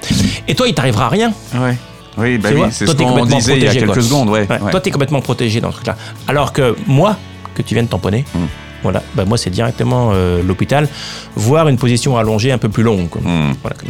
Et 0.47 0.55
toi, 0.55 0.69
il 0.69 0.75
t'arrivera 0.75 1.09
rien. 1.09 1.33
Ouais. 1.55 1.77
Oui, 2.19 2.39
bah 2.39 2.51
oui, 2.55 2.61
c'est 2.71 2.87
ce 2.87 2.93
qu'on 2.93 3.25
disait 3.25 3.57
il 3.57 3.63
y 3.63 3.67
a 3.67 3.71
protégé, 3.71 3.79
quelques 3.81 3.93
quoi. 3.95 4.03
secondes. 4.03 4.29
Ouais. 4.29 4.47
Toi, 4.47 4.81
tu 4.81 4.89
es 4.89 4.93
complètement 4.93 5.21
protégé 5.23 5.61
dans 5.61 5.71
ce 5.71 5.77
truc-là. 5.77 5.97
Alors 6.29 6.53
que 6.53 6.77
moi, 6.87 7.17
que 7.55 7.63
tu 7.63 7.75
viens 7.75 7.83
de 7.85 7.89
tamponner, 7.89 8.25
Mm. 8.35 8.39
voilà, 8.83 9.03
bah 9.15 9.25
moi, 9.25 9.39
c'est 9.39 9.51
directement 9.51 10.11
euh, 10.13 10.43
l'hôpital, 10.43 10.89
voire 11.37 11.69
une 11.69 11.79
position 11.79 12.17
allongée 12.19 12.53
un 12.53 12.59
peu 12.59 12.69
plus 12.69 12.83
longue. 12.83 13.09
quoi. 13.09 13.21
Mm. 13.23 13.55
Voilà, 13.63 13.77
comme- 13.79 13.89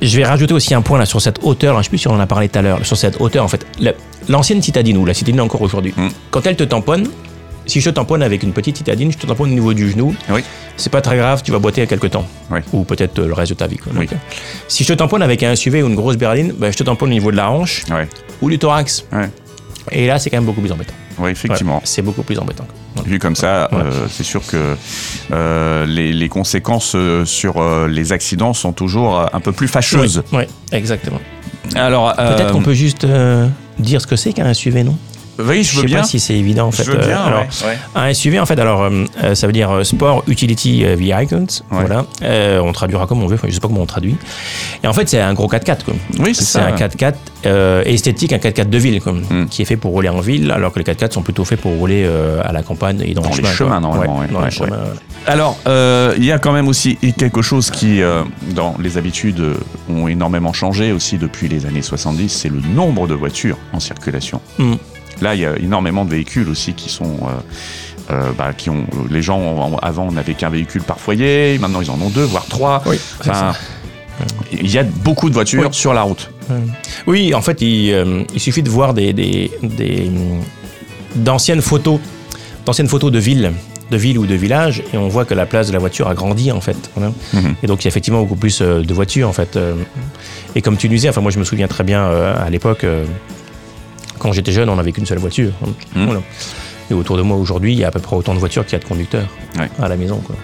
Je 0.00 0.16
vais 0.16 0.24
rajouter 0.24 0.54
aussi 0.54 0.74
un 0.74 0.82
point 0.82 0.98
là 0.98 1.06
sur 1.06 1.20
cette 1.20 1.40
hauteur. 1.42 1.74
là, 1.74 1.80
Je 1.80 1.84
sais 1.84 1.88
plus 1.90 1.98
si 1.98 2.08
on 2.08 2.12
en 2.14 2.20
a 2.20 2.26
parlé 2.26 2.48
tout 2.48 2.58
à 2.58 2.62
l'heure. 2.62 2.84
Sur 2.86 2.96
cette 2.96 3.20
hauteur, 3.20 3.42
en 3.44 3.48
fait, 3.48 3.66
la- 3.80 3.94
l'ancienne 4.28 4.62
citadine 4.62 4.96
ou 4.98 5.04
la 5.06 5.14
citadine 5.14 5.40
encore 5.40 5.62
aujourd'hui, 5.62 5.92
Mm. 5.96 6.08
quand 6.30 6.46
elle 6.46 6.56
te 6.56 6.64
tamponne, 6.64 7.08
si 7.68 7.80
je 7.80 7.90
te 7.90 7.94
tamponne 7.94 8.22
avec 8.24 8.42
une 8.42 8.52
petite 8.52 8.78
citadine, 8.78 9.12
je 9.12 9.18
te 9.18 9.26
tamponne 9.26 9.50
au 9.50 9.54
niveau 9.54 9.72
du 9.74 9.88
genou. 9.90 10.14
Oui. 10.30 10.42
C'est 10.76 10.90
pas 10.90 11.00
très 11.00 11.16
grave, 11.16 11.42
tu 11.44 11.52
vas 11.52 11.58
boiter 11.60 11.82
à 11.82 11.86
quelques 11.86 12.10
temps. 12.10 12.26
Oui. 12.50 12.60
Ou 12.72 12.82
peut-être 12.84 13.18
euh, 13.20 13.28
le 13.28 13.34
reste 13.34 13.50
de 13.52 13.56
ta 13.56 13.66
vie. 13.66 13.76
quoi. 13.76 13.92
Oui. 13.94 14.06
Donc, 14.06 14.14
euh, 14.14 14.16
si 14.66 14.82
je 14.84 14.88
te 14.88 14.94
tamponne 14.94 15.22
avec 15.22 15.42
un 15.44 15.54
SUV 15.54 15.82
ou 15.82 15.86
une 15.88 15.94
grosse 15.94 16.16
berline, 16.16 16.52
bah, 16.58 16.70
je 16.72 16.76
te 16.76 16.82
tamponne 16.82 17.10
au 17.10 17.12
niveau 17.12 17.30
de 17.30 17.36
la 17.36 17.50
hanche 17.50 17.84
ou 18.42 18.50
du 18.50 18.58
thorax. 18.58 19.04
Et 19.90 20.06
là, 20.06 20.18
c'est 20.18 20.30
quand 20.30 20.36
même 20.36 20.44
beaucoup 20.44 20.60
plus 20.60 20.72
embêtant. 20.72 20.94
Ouais, 21.18 21.32
effectivement. 21.32 21.80
C'est 21.84 22.02
beaucoup 22.02 22.22
plus 22.22 22.38
embêtant. 22.38 22.66
Voilà. 22.94 23.10
Vu 23.10 23.18
comme 23.18 23.34
ça, 23.36 23.68
euh, 23.72 24.06
c'est 24.10 24.22
sûr 24.22 24.44
que 24.46 24.76
euh, 25.32 25.86
les, 25.86 26.12
les 26.12 26.28
conséquences 26.28 26.94
sur 27.24 27.56
euh, 27.60 27.88
les 27.88 28.12
accidents 28.12 28.52
sont 28.54 28.72
toujours 28.72 29.26
un 29.32 29.40
peu 29.40 29.52
plus 29.52 29.68
fâcheuses. 29.68 30.22
Oui, 30.32 30.44
exactement. 30.72 31.20
Alors, 31.74 32.14
Peut-être 32.14 32.52
qu'on 32.52 32.62
peut 32.62 32.74
juste 32.74 33.06
dire 33.78 34.00
ce 34.00 34.06
que 34.06 34.16
c'est 34.16 34.32
qu'un 34.32 34.52
SUV, 34.54 34.84
non? 34.84 34.96
Oui, 35.38 35.62
je 35.62 35.70
Je 35.70 35.76
veux 35.76 35.80
sais 35.82 35.86
bien. 35.86 36.00
pas 36.00 36.04
si 36.06 36.18
c'est 36.20 36.34
évident 36.34 36.66
en 36.68 36.70
fait. 36.72 36.82
je 36.84 36.90
veux 36.90 36.98
Euh, 37.00 37.06
bien. 37.06 37.18
alors, 37.20 37.40
ouais, 37.42 37.66
ouais. 37.68 37.78
Un 37.94 38.12
SUV, 38.12 38.40
en 38.40 38.46
fait, 38.46 38.58
alors, 38.58 38.82
euh, 38.82 39.04
euh, 39.22 39.34
ça 39.34 39.46
veut 39.46 39.52
dire 39.52 39.70
euh, 39.70 39.84
Sport 39.84 40.24
Utility 40.26 40.84
euh, 40.84 40.96
Vehicles. 40.96 41.44
Voilà. 41.70 42.04
Euh, 42.22 42.60
on 42.60 42.72
traduira 42.72 43.06
comme 43.06 43.22
on 43.22 43.26
veut. 43.26 43.38
Je 43.44 43.50
sais 43.52 43.60
pas 43.60 43.68
comment 43.68 43.82
on 43.82 43.86
traduit. 43.86 44.16
Et 44.82 44.86
en 44.86 44.92
fait, 44.92 45.08
c'est 45.08 45.20
un 45.20 45.34
gros 45.34 45.48
4x4. 45.48 45.84
Quoi. 45.84 45.94
Oui, 46.18 46.34
c'est 46.34 46.44
C'est 46.44 46.58
ça. 46.58 46.66
un 46.66 46.72
4x4 46.74 47.14
euh, 47.46 47.82
esthétique, 47.84 48.32
un 48.32 48.38
4x4 48.38 48.68
de 48.68 48.78
ville, 48.78 49.00
quoi, 49.00 49.12
Mm. 49.12 49.46
qui 49.48 49.62
est 49.62 49.64
fait 49.64 49.76
pour 49.76 49.92
rouler 49.92 50.08
en 50.08 50.20
ville, 50.20 50.50
alors 50.50 50.72
que 50.72 50.78
les 50.80 50.84
4x4 50.84 51.12
sont 51.12 51.22
plutôt 51.22 51.44
faits 51.44 51.60
pour 51.60 51.72
rouler 51.72 52.04
euh, 52.04 52.40
à 52.44 52.52
la 52.52 52.62
campagne 52.62 53.00
et 53.04 53.14
dans, 53.14 53.22
Dans 53.22 53.30
le 53.30 53.36
les 53.36 53.42
chemin, 53.42 53.52
chemins, 53.54 53.80
normalement, 53.80 54.18
ouais. 54.18 54.26
dans 54.28 54.40
Ouais, 54.40 54.46
les 54.46 54.50
chemins, 54.50 54.70
ouais. 54.70 54.76
voilà. 54.76 55.00
Alors, 55.26 55.58
euh, 55.66 56.14
il 56.16 56.24
y 56.24 56.32
a 56.32 56.38
quand 56.38 56.52
même 56.52 56.68
aussi 56.68 56.96
quelque 57.16 57.42
chose 57.42 57.70
qui, 57.70 58.02
euh, 58.02 58.22
dans 58.54 58.74
les 58.80 58.96
habitudes, 58.98 59.40
euh, 59.40 59.54
ont 59.88 60.08
énormément 60.08 60.52
changé 60.52 60.90
aussi 60.92 61.16
depuis 61.18 61.48
les 61.48 61.66
années 61.66 61.82
70, 61.82 62.28
c'est 62.28 62.48
le 62.48 62.60
nombre 62.74 63.06
de 63.06 63.14
voitures 63.14 63.56
en 63.72 63.78
circulation. 63.80 64.40
Mm. 64.58 64.74
Là, 65.20 65.34
il 65.34 65.40
y 65.40 65.46
a 65.46 65.56
énormément 65.58 66.04
de 66.04 66.10
véhicules 66.10 66.48
aussi 66.48 66.74
qui 66.74 66.88
sont... 66.90 67.04
euh, 67.24 67.30
euh, 68.10 68.30
bah, 68.38 68.54
qui 68.56 68.70
ont, 68.70 68.86
les 69.10 69.20
gens, 69.20 69.38
ont- 69.38 69.76
avant, 69.78 70.06
on 70.08 70.12
n'avait 70.12 70.32
qu'un 70.32 70.48
véhicule 70.48 70.82
par 70.82 70.98
foyer, 70.98 71.58
maintenant 71.58 71.82
ils 71.82 71.90
en 71.90 72.00
ont 72.00 72.08
deux, 72.08 72.24
voire 72.24 72.46
trois. 72.46 72.82
Oui, 72.86 72.98
c'est 73.22 73.28
Enfin, 73.28 73.52
il 74.50 74.70
y 74.70 74.78
a 74.78 74.82
beaucoup 74.82 75.28
de 75.28 75.34
voitures 75.34 75.64
Oui. 75.64 75.68
sur 75.72 75.92
la 75.92 76.00
route. 76.02 76.30
Oui, 77.06 77.34
en 77.34 77.42
fait, 77.42 77.60
il, 77.60 77.92
euh, 77.92 78.22
il 78.32 78.40
suffit 78.40 78.62
de 78.62 78.70
voir 78.70 78.94
des, 78.94 79.12
des- 79.12 79.50
des, 79.62 80.06
hum, 80.08 80.40
d'anciennes 81.16 81.60
photos, 81.60 82.00
d'anciennes 82.64 82.88
photos 82.88 83.12
de 83.12 83.18
villes, 83.18 83.52
de 83.90 83.96
villes 83.98 84.18
ou 84.18 84.24
de 84.26 84.34
villages, 84.34 84.82
et 84.94 84.96
on 84.96 85.08
voit 85.08 85.26
que 85.26 85.34
la 85.34 85.44
place 85.44 85.68
de 85.68 85.74
la 85.74 85.78
voiture 85.78 86.08
a 86.08 86.14
grandi 86.14 86.50
en 86.50 86.62
fait. 86.62 86.78
voilà. 86.96 87.12
Mhm. 87.34 87.56
Et 87.62 87.66
donc 87.66 87.82
il 87.82 87.84
y 87.84 87.88
a 87.88 87.90
effectivement 87.90 88.20
beaucoup 88.22 88.36
plus 88.36 88.60
euh, 88.62 88.80
de 88.82 88.94
voitures 88.94 89.28
en 89.28 89.32
fait. 89.34 89.56
euh. 89.56 89.74
Et 90.54 90.62
comme 90.62 90.78
tu 90.78 90.88
disais, 90.88 91.10
enfin 91.10 91.20
moi 91.20 91.30
je 91.30 91.38
me 91.38 91.44
souviens 91.44 91.68
très 91.68 91.84
bien 91.84 92.04
euh, 92.04 92.34
à 92.42 92.48
l'époque, 92.48 92.84
euh, 92.84 93.04
quand 94.18 94.32
j'étais 94.32 94.52
jeune, 94.52 94.68
on 94.68 94.76
n'avait 94.76 94.92
qu'une 94.92 95.06
seule 95.06 95.18
voiture. 95.18 95.52
Voilà. 95.94 96.20
Et 96.90 96.94
autour 96.94 97.16
de 97.16 97.22
moi 97.22 97.36
aujourd'hui, 97.36 97.72
il 97.72 97.78
y 97.78 97.84
a 97.84 97.88
à 97.88 97.90
peu 97.90 98.00
près 98.00 98.16
autant 98.16 98.34
de 98.34 98.38
voitures 98.38 98.64
qu'il 98.64 98.72
y 98.72 98.76
a 98.76 98.78
de 98.82 98.88
conducteurs 98.88 99.28
Ouais. 99.58 99.68
à 99.82 99.88
la 99.88 99.96
maison. 99.96 100.16
Quoi. 100.24 100.36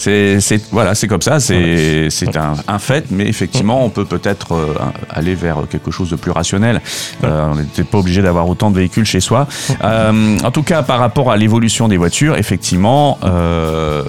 C'est, 0.00 0.38
c'est- 0.40 0.70
voilà, 0.70 0.94
c'est 0.94 1.08
comme 1.08 1.22
ça, 1.22 1.40
c'est, 1.40 2.08
un, 2.36 2.52
un 2.68 2.78
fait, 2.78 3.06
mais 3.10 3.26
effectivement, 3.26 3.84
on 3.84 3.90
peut 3.90 4.04
peut-être 4.04 4.52
euh, 4.54 4.74
aller 5.10 5.34
vers 5.34 5.66
quelque 5.68 5.90
chose 5.90 6.08
de 6.10 6.14
plus 6.16 6.30
rationnel. 6.30 6.80
Euh, 7.24 7.48
on 7.50 7.56
n'était 7.56 7.82
pas 7.82 7.98
obligé 7.98 8.22
d'avoir 8.22 8.48
autant 8.48 8.70
de 8.70 8.76
véhicules 8.76 9.04
chez 9.04 9.18
soi. 9.18 9.48
Euh, 9.82 10.38
en 10.44 10.50
tout 10.52 10.62
cas, 10.62 10.84
par 10.84 11.00
rapport 11.00 11.32
à 11.32 11.36
l'évolution 11.36 11.88
des 11.88 11.96
voitures, 11.96 12.36
effectivement, 12.36 13.18
euh, 13.24 14.04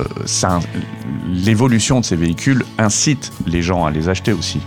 l'évolution 1.33 2.01
de 2.01 2.05
ces 2.05 2.15
véhicules 2.15 2.63
incite 2.77 3.31
les 3.47 3.63
gens 3.63 3.85
à 3.85 3.89
les 3.91 4.09
acheter 4.09 4.31
aussi. 4.31 4.59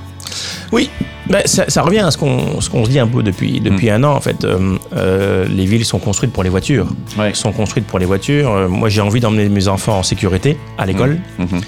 Oui, 0.73 0.89
ben, 1.29 1.43
ça, 1.45 1.65
ça 1.69 1.83
revient 1.83 1.99
à 2.01 2.11
ce 2.11 2.19
qu'on 2.19 2.61
ce 2.61 2.71
qu'on 2.71 2.85
se 2.85 2.91
dit 2.91 2.99
un 2.99 3.07
peu 3.07 3.23
depuis, 3.23 3.61
depuis 3.61 3.91
un 3.91 4.03
an. 4.05 4.15
En 4.15 4.21
fait, 4.21 4.45
Euh, 4.45 4.77
euh, 4.97 5.47
les 5.49 5.67
villes 5.67 5.85
sont 5.85 5.99
construites 5.99 6.33
pour 6.33 6.43
les 6.43 6.51
voitures. 6.51 6.87
Ouais. 7.19 7.33
sont 7.35 7.53
construites 7.53 7.87
pour 7.87 7.99
les 7.99 8.07
voitures. 8.07 8.51
Euh, 8.51 8.69
moi, 8.69 8.89
j'ai 8.89 9.01
envie 9.03 9.21
d'emmener 9.21 9.49
mes 9.49 9.69
enfants 9.69 9.99
en 9.99 10.03
sécurité 10.03 10.57
à 10.79 10.87
l'école. 10.87 11.19
Mhm. 11.39 11.61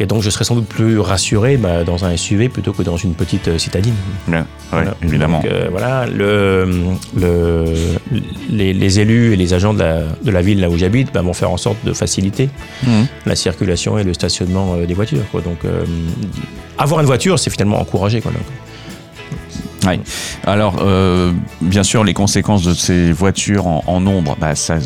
Et 0.00 0.06
donc, 0.06 0.22
je 0.22 0.30
serais 0.30 0.44
sans 0.44 0.54
doute 0.54 0.68
plus 0.68 1.00
rassuré 1.00 1.56
bah, 1.56 1.82
dans 1.84 2.04
un 2.04 2.16
SUV 2.16 2.48
plutôt 2.48 2.72
que 2.72 2.82
dans 2.82 2.96
une 2.96 3.14
petite 3.14 3.48
euh, 3.48 3.58
citadine. 3.58 3.94
Bien, 4.28 4.40
ouais, 4.40 4.44
Voilà. 4.70 4.94
évidemment. 5.02 5.40
Donc, 5.40 5.50
euh, 5.50 5.66
voilà, 5.70 6.06
le, 6.06 6.68
le, 7.16 7.64
les, 8.50 8.72
les 8.72 9.00
élus 9.00 9.32
et 9.32 9.36
les 9.36 9.54
agents 9.54 9.74
de 9.74 9.80
la, 9.80 10.02
de 10.22 10.30
la 10.30 10.40
ville 10.42 10.60
là 10.60 10.70
où 10.70 10.76
j'habite 10.78 11.12
bah, 11.12 11.22
vont 11.22 11.32
faire 11.32 11.50
en 11.50 11.56
sorte 11.56 11.78
de 11.84 11.92
faciliter 11.92 12.48
Mhm. 12.86 13.06
la 13.26 13.34
circulation 13.34 13.98
et 13.98 14.04
le 14.04 14.14
stationnement 14.14 14.74
euh, 14.76 14.86
des 14.86 14.94
voitures. 14.94 15.24
Quoi. 15.32 15.40
Donc, 15.40 15.64
euh, 15.64 15.84
avoir 16.78 17.00
une 17.00 17.06
voiture, 17.06 17.38
c'est 17.38 17.50
finalement 17.50 17.80
encouragé. 17.80 18.20
Quoi, 18.20 18.30
donc. 18.32 18.42
Ouais. 19.88 20.00
Alors, 20.46 20.76
euh, 20.80 21.32
bien 21.60 21.82
sûr, 21.82 22.04
les 22.04 22.14
conséquences 22.14 22.62
de 22.64 22.74
ces 22.74 23.12
voitures 23.12 23.66
en, 23.66 23.82
en 23.86 24.00
nombre, 24.00 24.36
bah, 24.40 24.54
ça, 24.54 24.76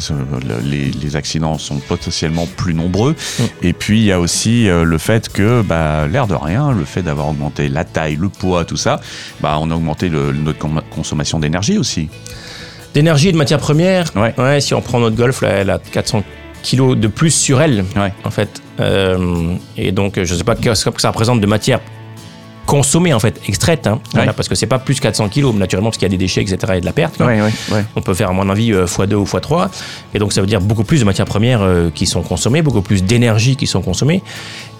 les, 0.64 0.90
les 0.90 1.16
accidents 1.16 1.58
sont 1.58 1.78
potentiellement 1.78 2.46
plus 2.56 2.74
nombreux. 2.74 3.12
Mm. 3.38 3.42
Et 3.62 3.72
puis, 3.72 4.00
il 4.00 4.04
y 4.04 4.12
a 4.12 4.20
aussi 4.20 4.68
euh, 4.68 4.84
le 4.84 4.98
fait 4.98 5.28
que, 5.28 5.62
bah, 5.62 6.06
l'air 6.06 6.26
de 6.26 6.34
rien, 6.34 6.72
le 6.72 6.84
fait 6.84 7.02
d'avoir 7.02 7.28
augmenté 7.28 7.68
la 7.68 7.84
taille, 7.84 8.16
le 8.16 8.28
poids, 8.28 8.64
tout 8.64 8.76
ça, 8.76 9.00
bah, 9.40 9.56
on 9.60 9.70
a 9.70 9.74
augmenté 9.74 10.08
le- 10.08 10.32
notre 10.32 10.58
consommation 10.90 11.38
d'énergie 11.38 11.78
aussi. 11.78 12.08
D'énergie 12.94 13.28
et 13.28 13.32
de 13.32 13.38
matières 13.38 13.58
premières, 13.60 14.06
Ouais. 14.16 14.60
si 14.60 14.74
on 14.74 14.82
prend 14.82 15.00
notre 15.00 15.16
Golf, 15.16 15.40
là, 15.40 15.48
elle 15.50 15.70
a 15.70 15.78
400 15.78 16.22
kilos 16.62 16.96
de 16.96 17.08
plus 17.08 17.30
sur 17.34 17.60
elle, 17.60 17.84
Ouais. 17.96 18.12
en 18.24 18.30
fait. 18.30 18.60
Euh, 18.80 19.54
et 19.76 19.92
donc, 19.92 20.14
je 20.22 20.32
ne 20.32 20.38
sais 20.38 20.44
pas 20.44 20.54
ce 20.74 20.90
que 20.90 21.00
ça 21.00 21.08
représente 21.08 21.40
de 21.40 21.46
matière 21.46 21.80
consommée, 22.66 23.12
en 23.12 23.18
fait, 23.20 23.40
extraite, 23.48 23.86
hein, 23.86 24.00
voilà, 24.14 24.32
parce 24.32 24.48
que 24.48 24.54
c'est 24.54 24.66
pas 24.66 24.78
plus 24.78 25.00
400 25.00 25.28
kilos, 25.28 25.54
naturellement, 25.54 25.90
parce 25.90 25.98
qu'il 25.98 26.06
y 26.06 26.10
a 26.10 26.16
des 26.16 26.18
déchets, 26.18 26.42
etc., 26.42 26.74
et 26.76 26.80
de 26.80 26.86
la 26.86 26.92
perte. 26.92 27.18
Ouais, 27.20 27.40
ouais. 27.40 27.84
On 27.96 28.02
peut 28.02 28.14
faire, 28.14 28.30
à 28.30 28.32
mon 28.32 28.48
avis, 28.48 28.72
euh, 28.72 28.86
x2 28.86 29.14
ou 29.14 29.24
x3. 29.24 29.68
Et 30.14 30.18
donc, 30.18 30.32
ça 30.32 30.40
veut 30.40 30.46
dire 30.46 30.60
beaucoup 30.60 30.84
plus 30.84 31.00
de 31.00 31.04
matières 31.04 31.26
premières 31.26 31.62
euh, 31.62 31.90
qui 31.94 32.06
sont 32.06 32.22
consommées, 32.22 32.62
beaucoup 32.62 32.82
plus 32.82 33.02
d'énergie 33.02 33.56
qui 33.56 33.66
sont 33.66 33.82
consommées. 33.82 34.22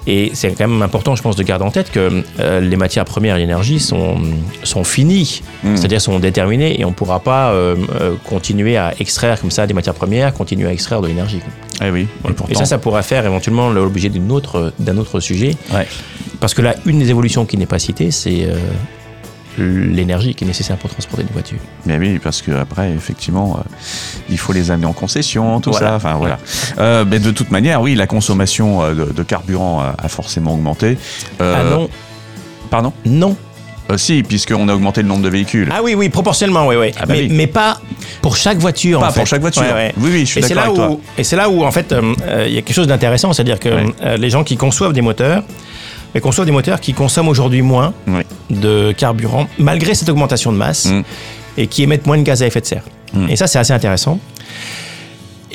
Et 0.07 0.33
c'est 0.35 0.51
quand 0.51 0.67
même 0.67 0.83
important, 0.83 1.15
je 1.15 1.23
pense, 1.23 1.37
de 1.37 1.43
garder 1.45 1.65
en 1.65 1.71
tête 1.71 1.93
que 1.93 2.25
euh, 2.41 2.61
les 2.61 2.77
matières 2.77 3.05
premières 3.05 3.37
et 3.37 3.39
l'énergie 3.39 3.79
sont, 3.79 4.17
sont 4.65 4.83
finies, 4.83 5.43
Mm. 5.63 5.77
c'est-à-dire 5.77 6.01
sont 6.01 6.19
déterminées, 6.19 6.81
et 6.81 6.85
on 6.85 6.89
ne 6.89 6.95
pourra 6.95 7.21
pas 7.21 7.51
euh, 7.53 7.77
euh, 8.01 8.15
continuer 8.29 8.77
à 8.77 8.95
extraire 8.99 9.41
comme 9.41 9.53
ça 9.53 9.67
des 9.67 9.75
matières 9.75 9.95
premières, 9.95 10.35
continuer 10.35 10.69
à 10.69 10.73
extraire 10.73 11.01
de 11.01 11.07
l'énergie. 11.07 11.41
Eh 11.85 11.91
oui. 11.91 12.09
Et 12.29 12.33
pourtant, 12.33 12.53
Et 12.53 12.57
ça, 12.57 12.65
ça 12.65 12.79
pourrait 12.79 13.05
faire 13.05 13.25
éventuellement 13.25 13.71
l'objet 13.71 14.09
d'une 14.09 14.31
autre, 14.33 14.73
d'un 14.81 14.97
autre 14.99 15.21
sujet. 15.21 15.57
Ouais. 15.73 15.87
Parce 16.43 16.55
que 16.55 16.61
là, 16.63 16.75
une 16.87 16.99
des 16.99 17.09
évolutions 17.09 17.47
qui 17.47 17.57
n'est 17.57 17.67
pas 17.67 17.79
citée, 17.79 18.11
c'est 18.11 18.49
euh, 18.49 18.57
l'énergie 19.59 20.35
qui 20.35 20.43
est 20.43 20.47
nécessaire 20.49 20.77
pour 20.77 20.91
transporter 20.91 21.23
une 21.23 21.33
voiture. 21.33 21.59
Mais 21.87 21.99
oui, 21.99 22.19
parce 22.19 22.43
que 22.43 22.51
après, 22.51 22.91
effectivement, 22.91 23.59
euh, 23.61 23.71
il 24.29 24.39
faut 24.39 24.53
les 24.53 24.73
amener 24.73 24.87
en 24.87 24.93
concession, 24.93 25.61
tout 25.61 25.71
Voilà. 25.71 25.91
ça. 25.91 25.95
Enfin 25.95 26.15
voilà. 26.15 26.39
Euh, 26.79 27.05
mais 27.09 27.21
de 27.21 27.31
toute 27.31 27.53
manière, 27.53 27.81
oui, 27.81 27.95
la 27.95 28.09
consommation 28.09 28.93
de, 28.93 29.13
de 29.13 29.23
carburant 29.23 29.85
a, 29.97 30.09
forcément 30.09 30.55
augmenté. 30.55 30.99
Euh, 31.41 31.55
ah 31.57 31.63
non, 31.63 31.89
Pardon? 32.71 32.93
Non. 33.07 33.37
Si, 33.97 34.25
puisqu'on 34.25 34.69
a 34.69 34.75
augmenté 34.75 35.03
le 35.03 35.09
nombre 35.09 35.23
de 35.23 35.29
véhicules. 35.29 35.69
Ah 35.73 35.81
oui, 35.81 35.95
oui, 35.95 36.09
proportionnellement, 36.09 36.67
oui, 36.67 36.75
oui. 36.75 36.91
Ah 36.97 37.07
bah 37.07 37.15
mais, 37.15 37.21
oui. 37.21 37.29
mais 37.31 37.47
pas 37.47 37.79
pour 38.21 38.35
chaque 38.35 38.59
voiture. 38.59 38.99
Pas 38.99 39.09
en 39.09 39.11
fait. 39.13 39.21
pour 39.21 39.27
chaque 39.29 39.43
voiture. 39.43 39.63
Ouais, 39.63 39.73
ouais. 39.73 39.95
Oui, 39.97 40.11
oui, 40.13 40.21
je 40.21 40.31
suis 40.31 40.41
d'accord 40.41 40.81
avec 40.81 40.91
où, 40.99 41.01
et 41.17 41.23
c'est 41.23 41.37
là 41.37 41.49
où, 41.49 41.63
en 41.63 41.71
fait, 41.71 41.95
il 42.47 42.53
y 42.53 42.59
a 42.59 42.63
quelque 42.63 42.75
chose 42.75 42.89
d'intéressant, 42.89 43.33
c'est-à-dire 43.33 43.61
que 43.61 43.69
Ouais. 43.69 44.19
les 44.19 44.31
gens 44.31 44.43
qui 44.43 44.57
conçoivent 44.57 44.93
des 44.93 45.03
moteurs, 45.03 45.45
mais 46.15 46.21
conçoivent 46.21 46.47
des 46.47 46.53
moteurs 46.53 46.81
qui 46.81 46.93
consomment 46.95 47.29
aujourd'hui 47.29 47.63
moins 47.63 47.93
Oui. 48.07 48.23
de 48.51 48.93
carburant, 48.93 49.47
malgré 49.59 49.95
cette 49.95 50.09
augmentation 50.09 50.53
de 50.53 50.57
masse, 50.59 50.87
Mm. 50.87 51.03
et 51.59 51.67
qui 51.67 51.83
émettent 51.83 52.07
moins 52.07 52.19
de 52.19 52.23
gaz 52.23 52.43
à 52.43 52.47
effet 52.47 52.61
de 52.61 52.67
serre. 52.67 52.85
Mm. 53.15 53.29
Et 53.31 53.37
ça, 53.37 53.47
c'est 53.47 53.59
assez 53.59 53.73
intéressant. 53.73 54.19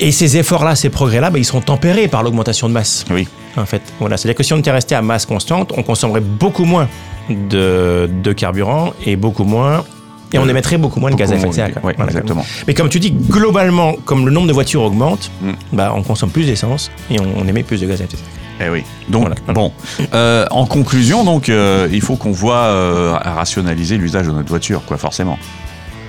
Et 0.00 0.12
ces 0.12 0.36
efforts-là, 0.36 0.76
ces 0.76 0.90
progrès-là, 0.90 1.30
bah, 1.30 1.38
ils 1.38 1.44
sont 1.44 1.60
tempérés 1.60 2.06
par 2.06 2.22
l'augmentation 2.22 2.68
de 2.68 2.72
masse. 2.74 3.04
Oui. 3.10 3.26
En 3.56 3.66
fait, 3.66 3.82
voilà, 3.98 4.16
c'est-à-dire 4.16 4.36
que 4.36 4.44
si 4.44 4.52
on 4.52 4.58
était 4.58 4.70
resté 4.70 4.94
à 4.94 5.02
masse 5.02 5.26
constante, 5.26 5.72
on 5.76 5.82
consommerait 5.82 6.20
beaucoup 6.20 6.64
moins 6.64 6.88
de, 7.28 8.08
de 8.22 8.32
carburant 8.32 8.92
et 9.04 9.16
beaucoup 9.16 9.42
moins, 9.44 9.84
et 10.32 10.38
on 10.38 10.44
Euh, 10.46 10.48
émettrait 10.50 10.76
beaucoup 10.78 11.00
moins 11.00 11.10
de 11.10 11.16
gaz 11.16 11.32
à 11.32 11.36
effet 11.36 11.48
de 11.48 11.52
serre. 11.52 11.70
oui, 11.82 11.94
Voilà, 11.96 12.12
exactement. 12.12 12.44
mais 12.68 12.74
comme 12.74 12.88
tu 12.88 13.00
dis, 13.00 13.10
globalement, 13.10 13.94
comme 14.04 14.24
le 14.24 14.30
nombre 14.30 14.46
de 14.46 14.52
voitures 14.52 14.82
augmente, 14.82 15.30
Mm. 15.42 15.50
bah, 15.72 15.92
on 15.96 16.02
consomme 16.02 16.30
plus 16.30 16.44
d'essence 16.46 16.90
et 17.10 17.18
on, 17.18 17.26
on 17.36 17.48
émet 17.48 17.64
plus 17.64 17.80
de 17.80 17.86
gaz 17.86 18.00
à 18.00 18.04
effet 18.04 18.12
de 18.12 18.18
serre. 18.18 18.26
Eh 18.60 18.68
oui. 18.70 18.82
Donc, 19.08 19.22
Voilà. 19.22 19.36
bon. 19.52 19.72
Euh, 20.14 20.46
en 20.50 20.66
conclusion, 20.66 21.24
donc, 21.24 21.48
euh, 21.48 21.88
il 21.92 22.00
faut 22.00 22.16
qu'on 22.16 22.32
voit 22.32 22.56
euh, 22.56 23.14
à 23.20 23.34
rationaliser 23.34 23.96
l'usage 23.96 24.26
de 24.26 24.32
notre 24.32 24.48
voiture, 24.48 24.82
quoi, 24.86 24.96
forcément. 24.96 25.38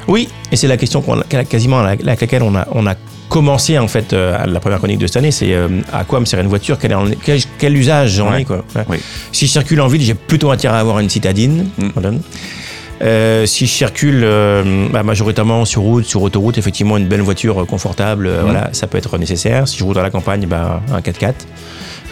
Oui, 0.08 0.27
et 0.51 0.56
c'est 0.56 0.68
la 0.68 0.77
question 0.77 1.01
qu'on 1.01 1.20
a- 1.22 1.44
quasiment 1.46 1.79
avec 1.79 2.01
laquelle 2.03 2.41
on 2.44 2.56
a, 2.56 2.68
on 2.72 2.88
a 2.88 2.96
commencé 3.29 3.77
en 3.77 3.88
fait 3.88 4.12
euh, 4.13 4.44
la 4.48 4.60
première 4.60 4.79
chronique 4.79 4.98
de 4.98 5.06
cette 5.06 5.18
année, 5.18 5.29
c'est 5.29 5.53
euh, 5.53 5.68
à 5.94 6.03
quoi 6.03 6.20
me 6.20 6.25
sert 6.25 6.39
une 6.39 6.48
voiture, 6.48 6.79
quel, 6.79 6.96
en 6.96 7.06
est- 7.12 7.18
quel, 7.24 7.39
quel 7.60 7.77
usage 7.77 8.13
j'en 8.13 8.32
Ouais. 8.32 8.41
ai 8.41 8.46
quoi. 8.46 8.63
Ouais. 8.75 8.84
Oui. 8.89 8.98
Si 9.32 9.46
je 9.46 9.51
circule 9.51 9.79
en 9.82 9.88
ville, 9.88 10.01
j'ai 10.01 10.15
plutôt 10.15 10.50
intérêt 10.50 10.77
à 10.77 10.79
avoir 10.79 10.98
une 10.98 11.10
citadine. 11.12 11.70
Mm. 11.77 11.88
Voilà. 11.94 12.10
Euh, 13.03 13.46
si 13.46 13.68
je 13.68 13.72
circule 13.72 14.27
bah, 14.91 15.03
majoritairement 15.03 15.63
sur 15.65 15.84
route, 15.84 16.06
sur 16.06 16.24
autoroute, 16.24 16.58
effectivement 16.58 16.98
une 16.98 17.08
belle 17.08 17.22
voiture 17.22 17.65
confortable, 17.68 18.29
Mm. 18.29 18.41
voilà, 18.41 18.70
ça 18.72 18.88
peut 18.88 18.98
être 18.98 19.15
nécessaire. 19.20 19.68
Si 19.68 19.77
je 19.77 19.84
roule 19.84 19.94
dans 19.94 20.01
la 20.01 20.10
campagne, 20.10 20.48
bah, 20.48 20.82
un 20.91 21.01
4x4. 21.01 21.34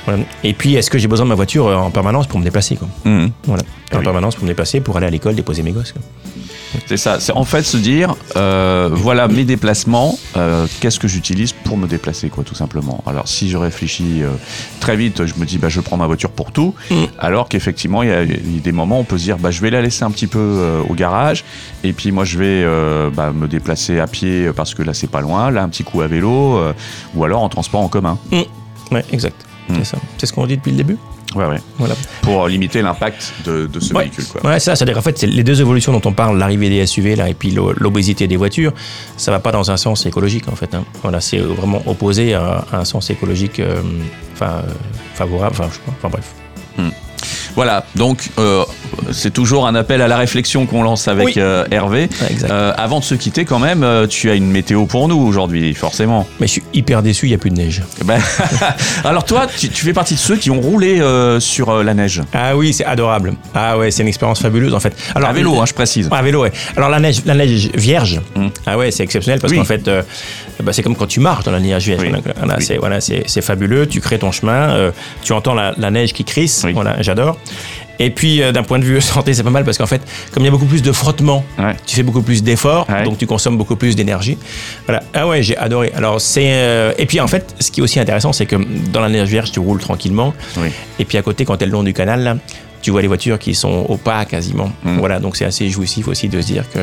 Voilà. 0.08 0.24
Et 0.44 0.54
puis, 0.54 0.74
est-ce 0.76 0.90
que 0.90 0.98
j'ai 0.98 1.08
besoin 1.08 1.26
de 1.26 1.30
ma 1.30 1.36
voiture 1.36 1.68
euh, 1.68 1.76
en 1.76 1.92
permanence 1.92 2.28
pour 2.28 2.40
me 2.40 2.44
déplacer 2.44 2.76
quoi? 2.78 2.88
Mhm. 3.06 3.30
Voilà. 3.46 3.64
En 3.94 3.98
Oui. 3.98 4.04
permanence 4.04 4.36
pour 4.36 4.44
me 4.46 4.50
déplacer, 4.50 4.80
pour 4.82 4.98
aller 4.98 5.08
à 5.08 5.10
l'école, 5.10 5.36
déposer 5.36 5.62
mes 5.64 5.72
gosses. 5.72 5.92
quoi. 5.92 6.02
C'est 6.86 6.98
ça. 6.98 7.20
C'est 7.22 7.32
en 7.32 7.44
fait 7.46 7.64
se 7.64 7.78
dire, 7.78 8.16
euh, 8.36 8.90
voilà 8.92 9.28
mes 9.30 9.46
déplacements, 9.46 10.18
euh, 10.36 10.68
qu'est-ce 10.82 11.00
que 11.00 11.08
j'utilise 11.08 11.54
pour 11.54 11.78
me 11.78 11.88
déplacer, 11.88 12.30
quoi, 12.30 12.44
tout 12.44 12.56
simplement. 12.56 13.02
Alors, 13.06 13.28
si 13.28 13.50
je 13.50 13.58
réfléchis 13.58 14.22
euh, 14.24 14.28
très 14.82 14.96
vite, 14.98 15.26
je 15.26 15.34
me 15.38 15.46
dis, 15.46 15.58
bah, 15.58 15.70
je 15.70 15.80
prends 15.80 15.96
ma 15.98 16.08
voiture 16.08 16.30
pour 16.32 16.52
tout. 16.52 16.74
Mm. 16.92 16.96
Alors 17.20 17.48
qu'effectivement, 17.50 18.04
il 18.04 18.10
y, 18.10 18.12
a 18.14 18.24
il 18.24 18.56
y 18.56 18.58
a 18.58 18.62
des 18.62 18.72
moments 18.74 18.98
où 18.98 19.02
on 19.02 19.06
peut 19.06 19.18
se 19.18 19.24
dire, 19.24 19.38
bah, 19.38 19.52
je 19.52 19.62
vais 19.62 19.70
la 19.70 19.82
laisser 19.82 20.04
un 20.04 20.12
petit 20.12 20.28
peu 20.28 20.82
au 20.88 20.94
garage. 20.94 21.44
Et 21.84 21.94
puis, 21.94 22.12
moi, 22.12 22.26
je 22.26 22.38
vais 22.38 23.12
bah, 23.16 23.32
me 23.34 23.48
déplacer 23.48 24.00
à 24.00 24.08
pied 24.08 24.52
parce 24.56 24.74
que 24.74 24.84
là, 24.84 24.94
c'est 24.94 25.08
pas 25.10 25.22
loin. 25.22 25.50
Là, 25.52 25.64
un 25.64 25.70
petit 25.70 25.84
coup 25.84 26.02
à 26.02 26.08
vélo. 26.08 26.62
ou 27.16 27.24
alors 27.24 27.42
en 27.44 27.50
transport 27.50 27.82
en 27.82 27.88
commun. 27.88 28.18
Ouais, 28.92 29.04
exact. 29.12 29.47
C'est 29.76 29.84
ça. 29.86 29.98
C'est 30.18 30.26
ce 30.26 30.34
qu'on 30.34 30.46
dit 30.48 30.56
depuis 30.58 30.72
le 30.72 30.78
début. 30.78 30.98
Ouais, 31.36 31.46
ouais. 31.46 31.60
Voilà. 31.78 31.94
Pour 32.22 32.48
limiter 32.48 32.82
l'impact 32.82 33.34
de, 33.46 33.68
de 33.68 33.80
ce 33.82 33.94
Ouais. 33.94 34.04
véhicule, 34.04 34.26
quoi. 34.28 34.50
Ouais, 34.50 34.60
ça, 34.60 34.76
c'est-à-dire 34.76 34.96
qu'en 34.96 35.02
fait, 35.02 35.22
les 35.24 35.44
deux 35.44 35.60
évolutions 35.60 35.92
dont 35.92 36.02
on 36.06 36.14
parle, 36.14 36.38
l'arrivée 36.38 36.70
des 36.70 36.86
SUV 36.86 37.16
là, 37.18 37.28
et 37.30 37.34
puis 37.34 37.52
l'o- 37.52 37.74
l'obésité 37.78 38.28
des 38.28 38.38
voitures, 38.38 38.74
ça 39.18 39.32
va 39.32 39.40
pas 39.40 39.52
dans 39.52 39.70
un 39.70 39.76
sens 39.78 40.06
écologique 40.06 40.48
en 40.48 40.56
fait. 40.56 40.74
hein. 40.74 40.86
Voilà, 41.02 41.20
c'est 41.20 41.40
vraiment 41.40 41.82
opposé 41.86 42.34
à, 42.34 42.66
à 42.72 42.78
un 42.78 42.86
sens 42.86 43.10
écologique, 43.10 43.60
euh, 43.60 43.82
enfin 44.34 44.64
euh, 44.66 44.72
favorable, 45.16 45.56
enfin, 45.60 45.68
je 45.70 45.76
sais 45.76 45.82
pas, 45.86 45.92
enfin 45.98 46.10
bref. 46.10 46.34
Voilà, 47.56 47.86
donc 47.96 48.30
euh, 48.38 48.64
c'est 49.12 49.32
toujours 49.34 49.68
un 49.68 49.76
appel 49.76 50.02
à 50.02 50.08
la 50.08 50.18
réflexion 50.18 50.66
qu'on 50.66 50.84
lance 50.84 51.08
avec 51.08 51.26
Oui. 51.28 51.34
euh, 51.38 51.66
Hervé. 51.72 52.10
Euh, 52.50 52.74
avant 52.78 53.00
de 53.00 53.04
se 53.04 53.16
quitter, 53.16 53.46
quand 53.46 53.60
même, 53.60 53.84
euh, 53.84 54.08
tu 54.08 54.30
as 54.30 54.34
une 54.36 54.50
météo 54.52 54.86
pour 54.86 55.08
nous 55.08 55.18
aujourd'hui, 55.18 55.74
forcément. 55.74 56.28
Mais 56.40 56.48
je 56.48 56.54
suis 56.54 56.64
hyper 56.74 57.02
déçu, 57.04 57.28
il 57.28 57.32
y 57.32 57.36
a 57.36 57.38
plus 57.38 57.50
de 57.50 57.56
neige. 57.56 57.82
Ben, 58.06 58.20
alors 59.04 59.24
toi, 59.26 59.48
tu, 59.48 59.70
tu 59.70 59.86
fais 59.86 59.94
partie 59.94 60.14
de 60.16 60.20
ceux 60.20 60.36
qui 60.38 60.52
ont 60.52 60.62
roulé 60.62 61.00
euh, 61.00 61.40
sur 61.40 61.84
la 61.84 61.94
neige. 61.94 62.22
Ah 62.34 62.56
oui, 62.56 62.74
c'est 62.74 62.86
adorable. 62.86 63.34
Ah 63.54 63.78
ouais, 63.78 63.92
c'est 63.92 64.02
une 64.04 64.08
expérience 64.10 64.42
fabuleuse 64.42 64.74
en 64.74 64.80
fait. 64.80 64.96
Alors 65.16 65.30
à 65.30 65.34
vélo, 65.34 65.60
hein, 65.60 65.66
je 65.68 65.74
précise. 65.74 66.10
À 66.12 66.22
vélo, 66.22 66.42
ouais. 66.44 66.52
Alors 66.76 66.90
la 66.90 67.00
neige, 67.00 67.22
la 67.26 67.34
neige 67.36 67.70
vierge, 67.76 68.22
Mm. 68.36 68.48
ah 68.66 68.78
ouais, 68.78 68.92
c'est 68.92 69.04
exceptionnel 69.04 69.40
parce 69.40 69.52
Oui. 69.52 69.60
qu'en 69.60 69.66
fait, 69.66 69.90
bah, 70.64 70.74
c'est 70.74 70.84
comme 70.84 70.96
quand 70.96 71.08
tu 71.08 71.20
marches 71.20 71.44
dans 71.46 71.52
la 71.52 71.60
neige 71.60 71.86
vierge. 71.86 72.02
Oui. 72.04 72.12
Voilà, 72.38 72.60
c'est 72.60 72.78
voilà, 72.78 73.00
fabuleux. 73.42 73.88
Tu 73.88 74.02
crées 74.02 74.20
ton 74.20 74.32
chemin, 74.32 74.92
tu 75.24 75.34
entends 75.34 75.54
la, 75.54 75.74
la 75.78 75.92
neige 75.92 76.14
qui 76.14 76.24
crisse. 76.24 76.66
Voilà, 76.74 77.02
j'adore. 77.02 77.38
Et 78.00 78.10
puis 78.10 78.42
euh, 78.42 78.52
d'un 78.52 78.64
point 78.64 78.80
de 78.80 78.84
vue 78.86 79.00
santé, 79.02 79.34
c'est 79.34 79.44
pas 79.44 79.50
mal 79.50 79.64
parce 79.64 79.78
qu'en 79.78 79.86
fait, 79.88 80.02
comme 80.32 80.44
il 80.44 80.46
y 80.46 80.50
a 80.50 80.52
beaucoup 80.52 80.66
plus 80.66 80.82
de 80.82 80.92
frottement, 80.92 81.44
Ouais. 81.58 81.76
tu 81.86 81.96
fais 81.96 82.04
beaucoup 82.04 82.22
plus 82.22 82.44
d'efforts, 82.44 82.88
Ouais. 82.90 83.04
donc 83.04 83.18
tu 83.18 83.26
consommes 83.28 83.58
beaucoup 83.58 83.76
plus 83.76 83.96
d'énergie. 83.96 84.38
Voilà. 84.86 85.04
Ah 85.14 85.28
ouais, 85.28 85.42
j'ai 85.44 85.58
adoré. 85.58 85.92
Alors 85.96 86.22
c'est 86.22 86.48
euh, 86.52 86.94
et 86.98 87.06
puis 87.06 87.20
en 87.20 87.28
fait, 87.28 87.56
ce 87.60 87.72
qui 87.72 87.80
est 87.80 87.84
aussi 87.84 88.00
intéressant, 88.00 88.34
c'est 88.34 88.46
que 88.46 88.56
dans 88.92 89.02
la 89.02 89.10
neige 89.10 89.30
vierge, 89.30 89.52
tu 89.52 89.60
roules 89.60 89.80
tranquillement. 89.80 90.34
Oui. 90.58 90.70
Et 91.00 91.06
puis 91.06 91.18
à 91.18 91.22
côté, 91.22 91.46
quand 91.46 91.58
t'es 91.58 91.66
le 91.66 91.72
long 91.72 91.84
du 91.84 91.94
canal, 91.94 92.22
là, 92.24 92.38
tu 92.82 92.92
vois 92.92 93.02
les 93.02 93.08
voitures 93.08 93.40
qui 93.40 93.56
sont 93.56 93.86
au 93.90 93.98
pas 93.98 94.24
quasiment. 94.26 94.72
Mm. 94.84 94.98
Voilà, 95.00 95.20
donc 95.20 95.36
c'est 95.36 95.46
assez 95.46 95.68
jouissif 95.68 96.08
aussi 96.08 96.30
de 96.30 96.40
se 96.40 96.46
dire 96.48 96.64
que, 96.72 96.80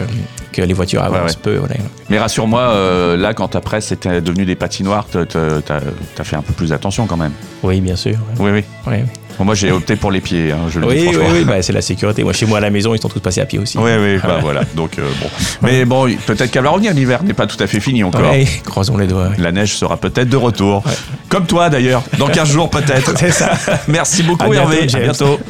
que 0.52 0.61
les 0.61 0.75
voitures 0.75 1.02
avancent 1.04 1.33
ouais. 1.35 1.38
peu. 1.40 1.56
voilà. 1.56 1.76
Mais 2.11 2.18
rassure-moi, 2.18 2.61
euh, 2.61 3.16
là, 3.16 3.33
quand 3.33 3.54
après 3.54 3.80
c'était 3.80 4.21
devenu 4.21 4.44
des 4.44 4.56
patinoires, 4.56 5.06
t'as- 5.11 5.25
t'as 5.25 6.25
fait 6.25 6.37
un 6.37 6.42
peu 6.42 6.52
plus 6.52 6.73
attention 6.73 7.06
quand 7.06 7.16
même. 7.16 7.33
Oui, 7.62 7.80
bien 7.80 7.94
sûr. 7.97 8.16
Oui, 8.40 8.50
oui. 8.50 8.64
Oui, 8.88 8.94
oui. 8.97 9.02
Bon, 9.38 9.44
moi, 9.44 9.54
j'ai 9.54 9.70
opté 9.72 9.96
pour 9.96 10.10
les 10.10 10.20
pieds, 10.20 10.52
hein, 10.52 10.58
je 10.70 10.78
le 10.80 10.86
dis 10.86 10.92
Oui, 10.92 10.98
oui, 11.08 11.12
franchement. 11.14 11.34
oui, 11.34 11.44
bah, 11.46 11.62
c'est 11.62 11.72
la 11.72 11.82
sécurité. 11.82 12.22
Moi, 12.22 12.32
chez 12.32 12.46
moi 12.46 12.58
à 12.58 12.60
la 12.60 12.70
maison, 12.70 12.94
ils 12.94 13.00
sont 13.00 13.08
tous 13.08 13.20
passés 13.20 13.40
à 13.40 13.46
pied 13.46 13.58
aussi. 13.58 13.78
Oui, 13.78 13.90
oui, 14.00 14.18
bah, 14.22 14.38
voilà. 14.40 14.62
Donc, 14.74 14.98
euh, 14.98 15.02
bon. 15.20 15.28
Mais 15.62 15.84
bon, 15.84 16.08
peut-être 16.26 16.50
qu'elle 16.50 16.62
va 16.64 16.70
revenir. 16.70 16.92
L'hiver 16.94 17.22
n'est 17.24 17.34
pas 17.34 17.46
tout 17.46 17.56
à 17.62 17.66
fait 17.66 17.80
fini 17.80 18.04
encore. 18.04 18.20
Ouais, 18.30 18.46
croisons 18.64 18.96
les 18.96 19.06
doigts. 19.06 19.28
ouais. 19.28 19.36
La 19.38 19.52
neige 19.52 19.74
sera 19.76 19.96
peut-être 19.96 20.28
de 20.28 20.36
retour. 20.36 20.82
Comme 21.28 21.46
toi 21.46 21.68
d'ailleurs, 21.70 22.02
dans 22.18 22.28
15 22.28 22.48
jours 22.50 22.70
peut-être. 22.70 23.14
C'est 23.18 23.30
ça. 23.32 23.52
Merci 23.88 24.22
beaucoup 24.22 24.44
À 24.44 24.48
bientôt, 24.48 24.70
Hervé. 24.72 24.84
À 24.84 24.86
James. 24.88 25.02
bientôt. 25.02 25.40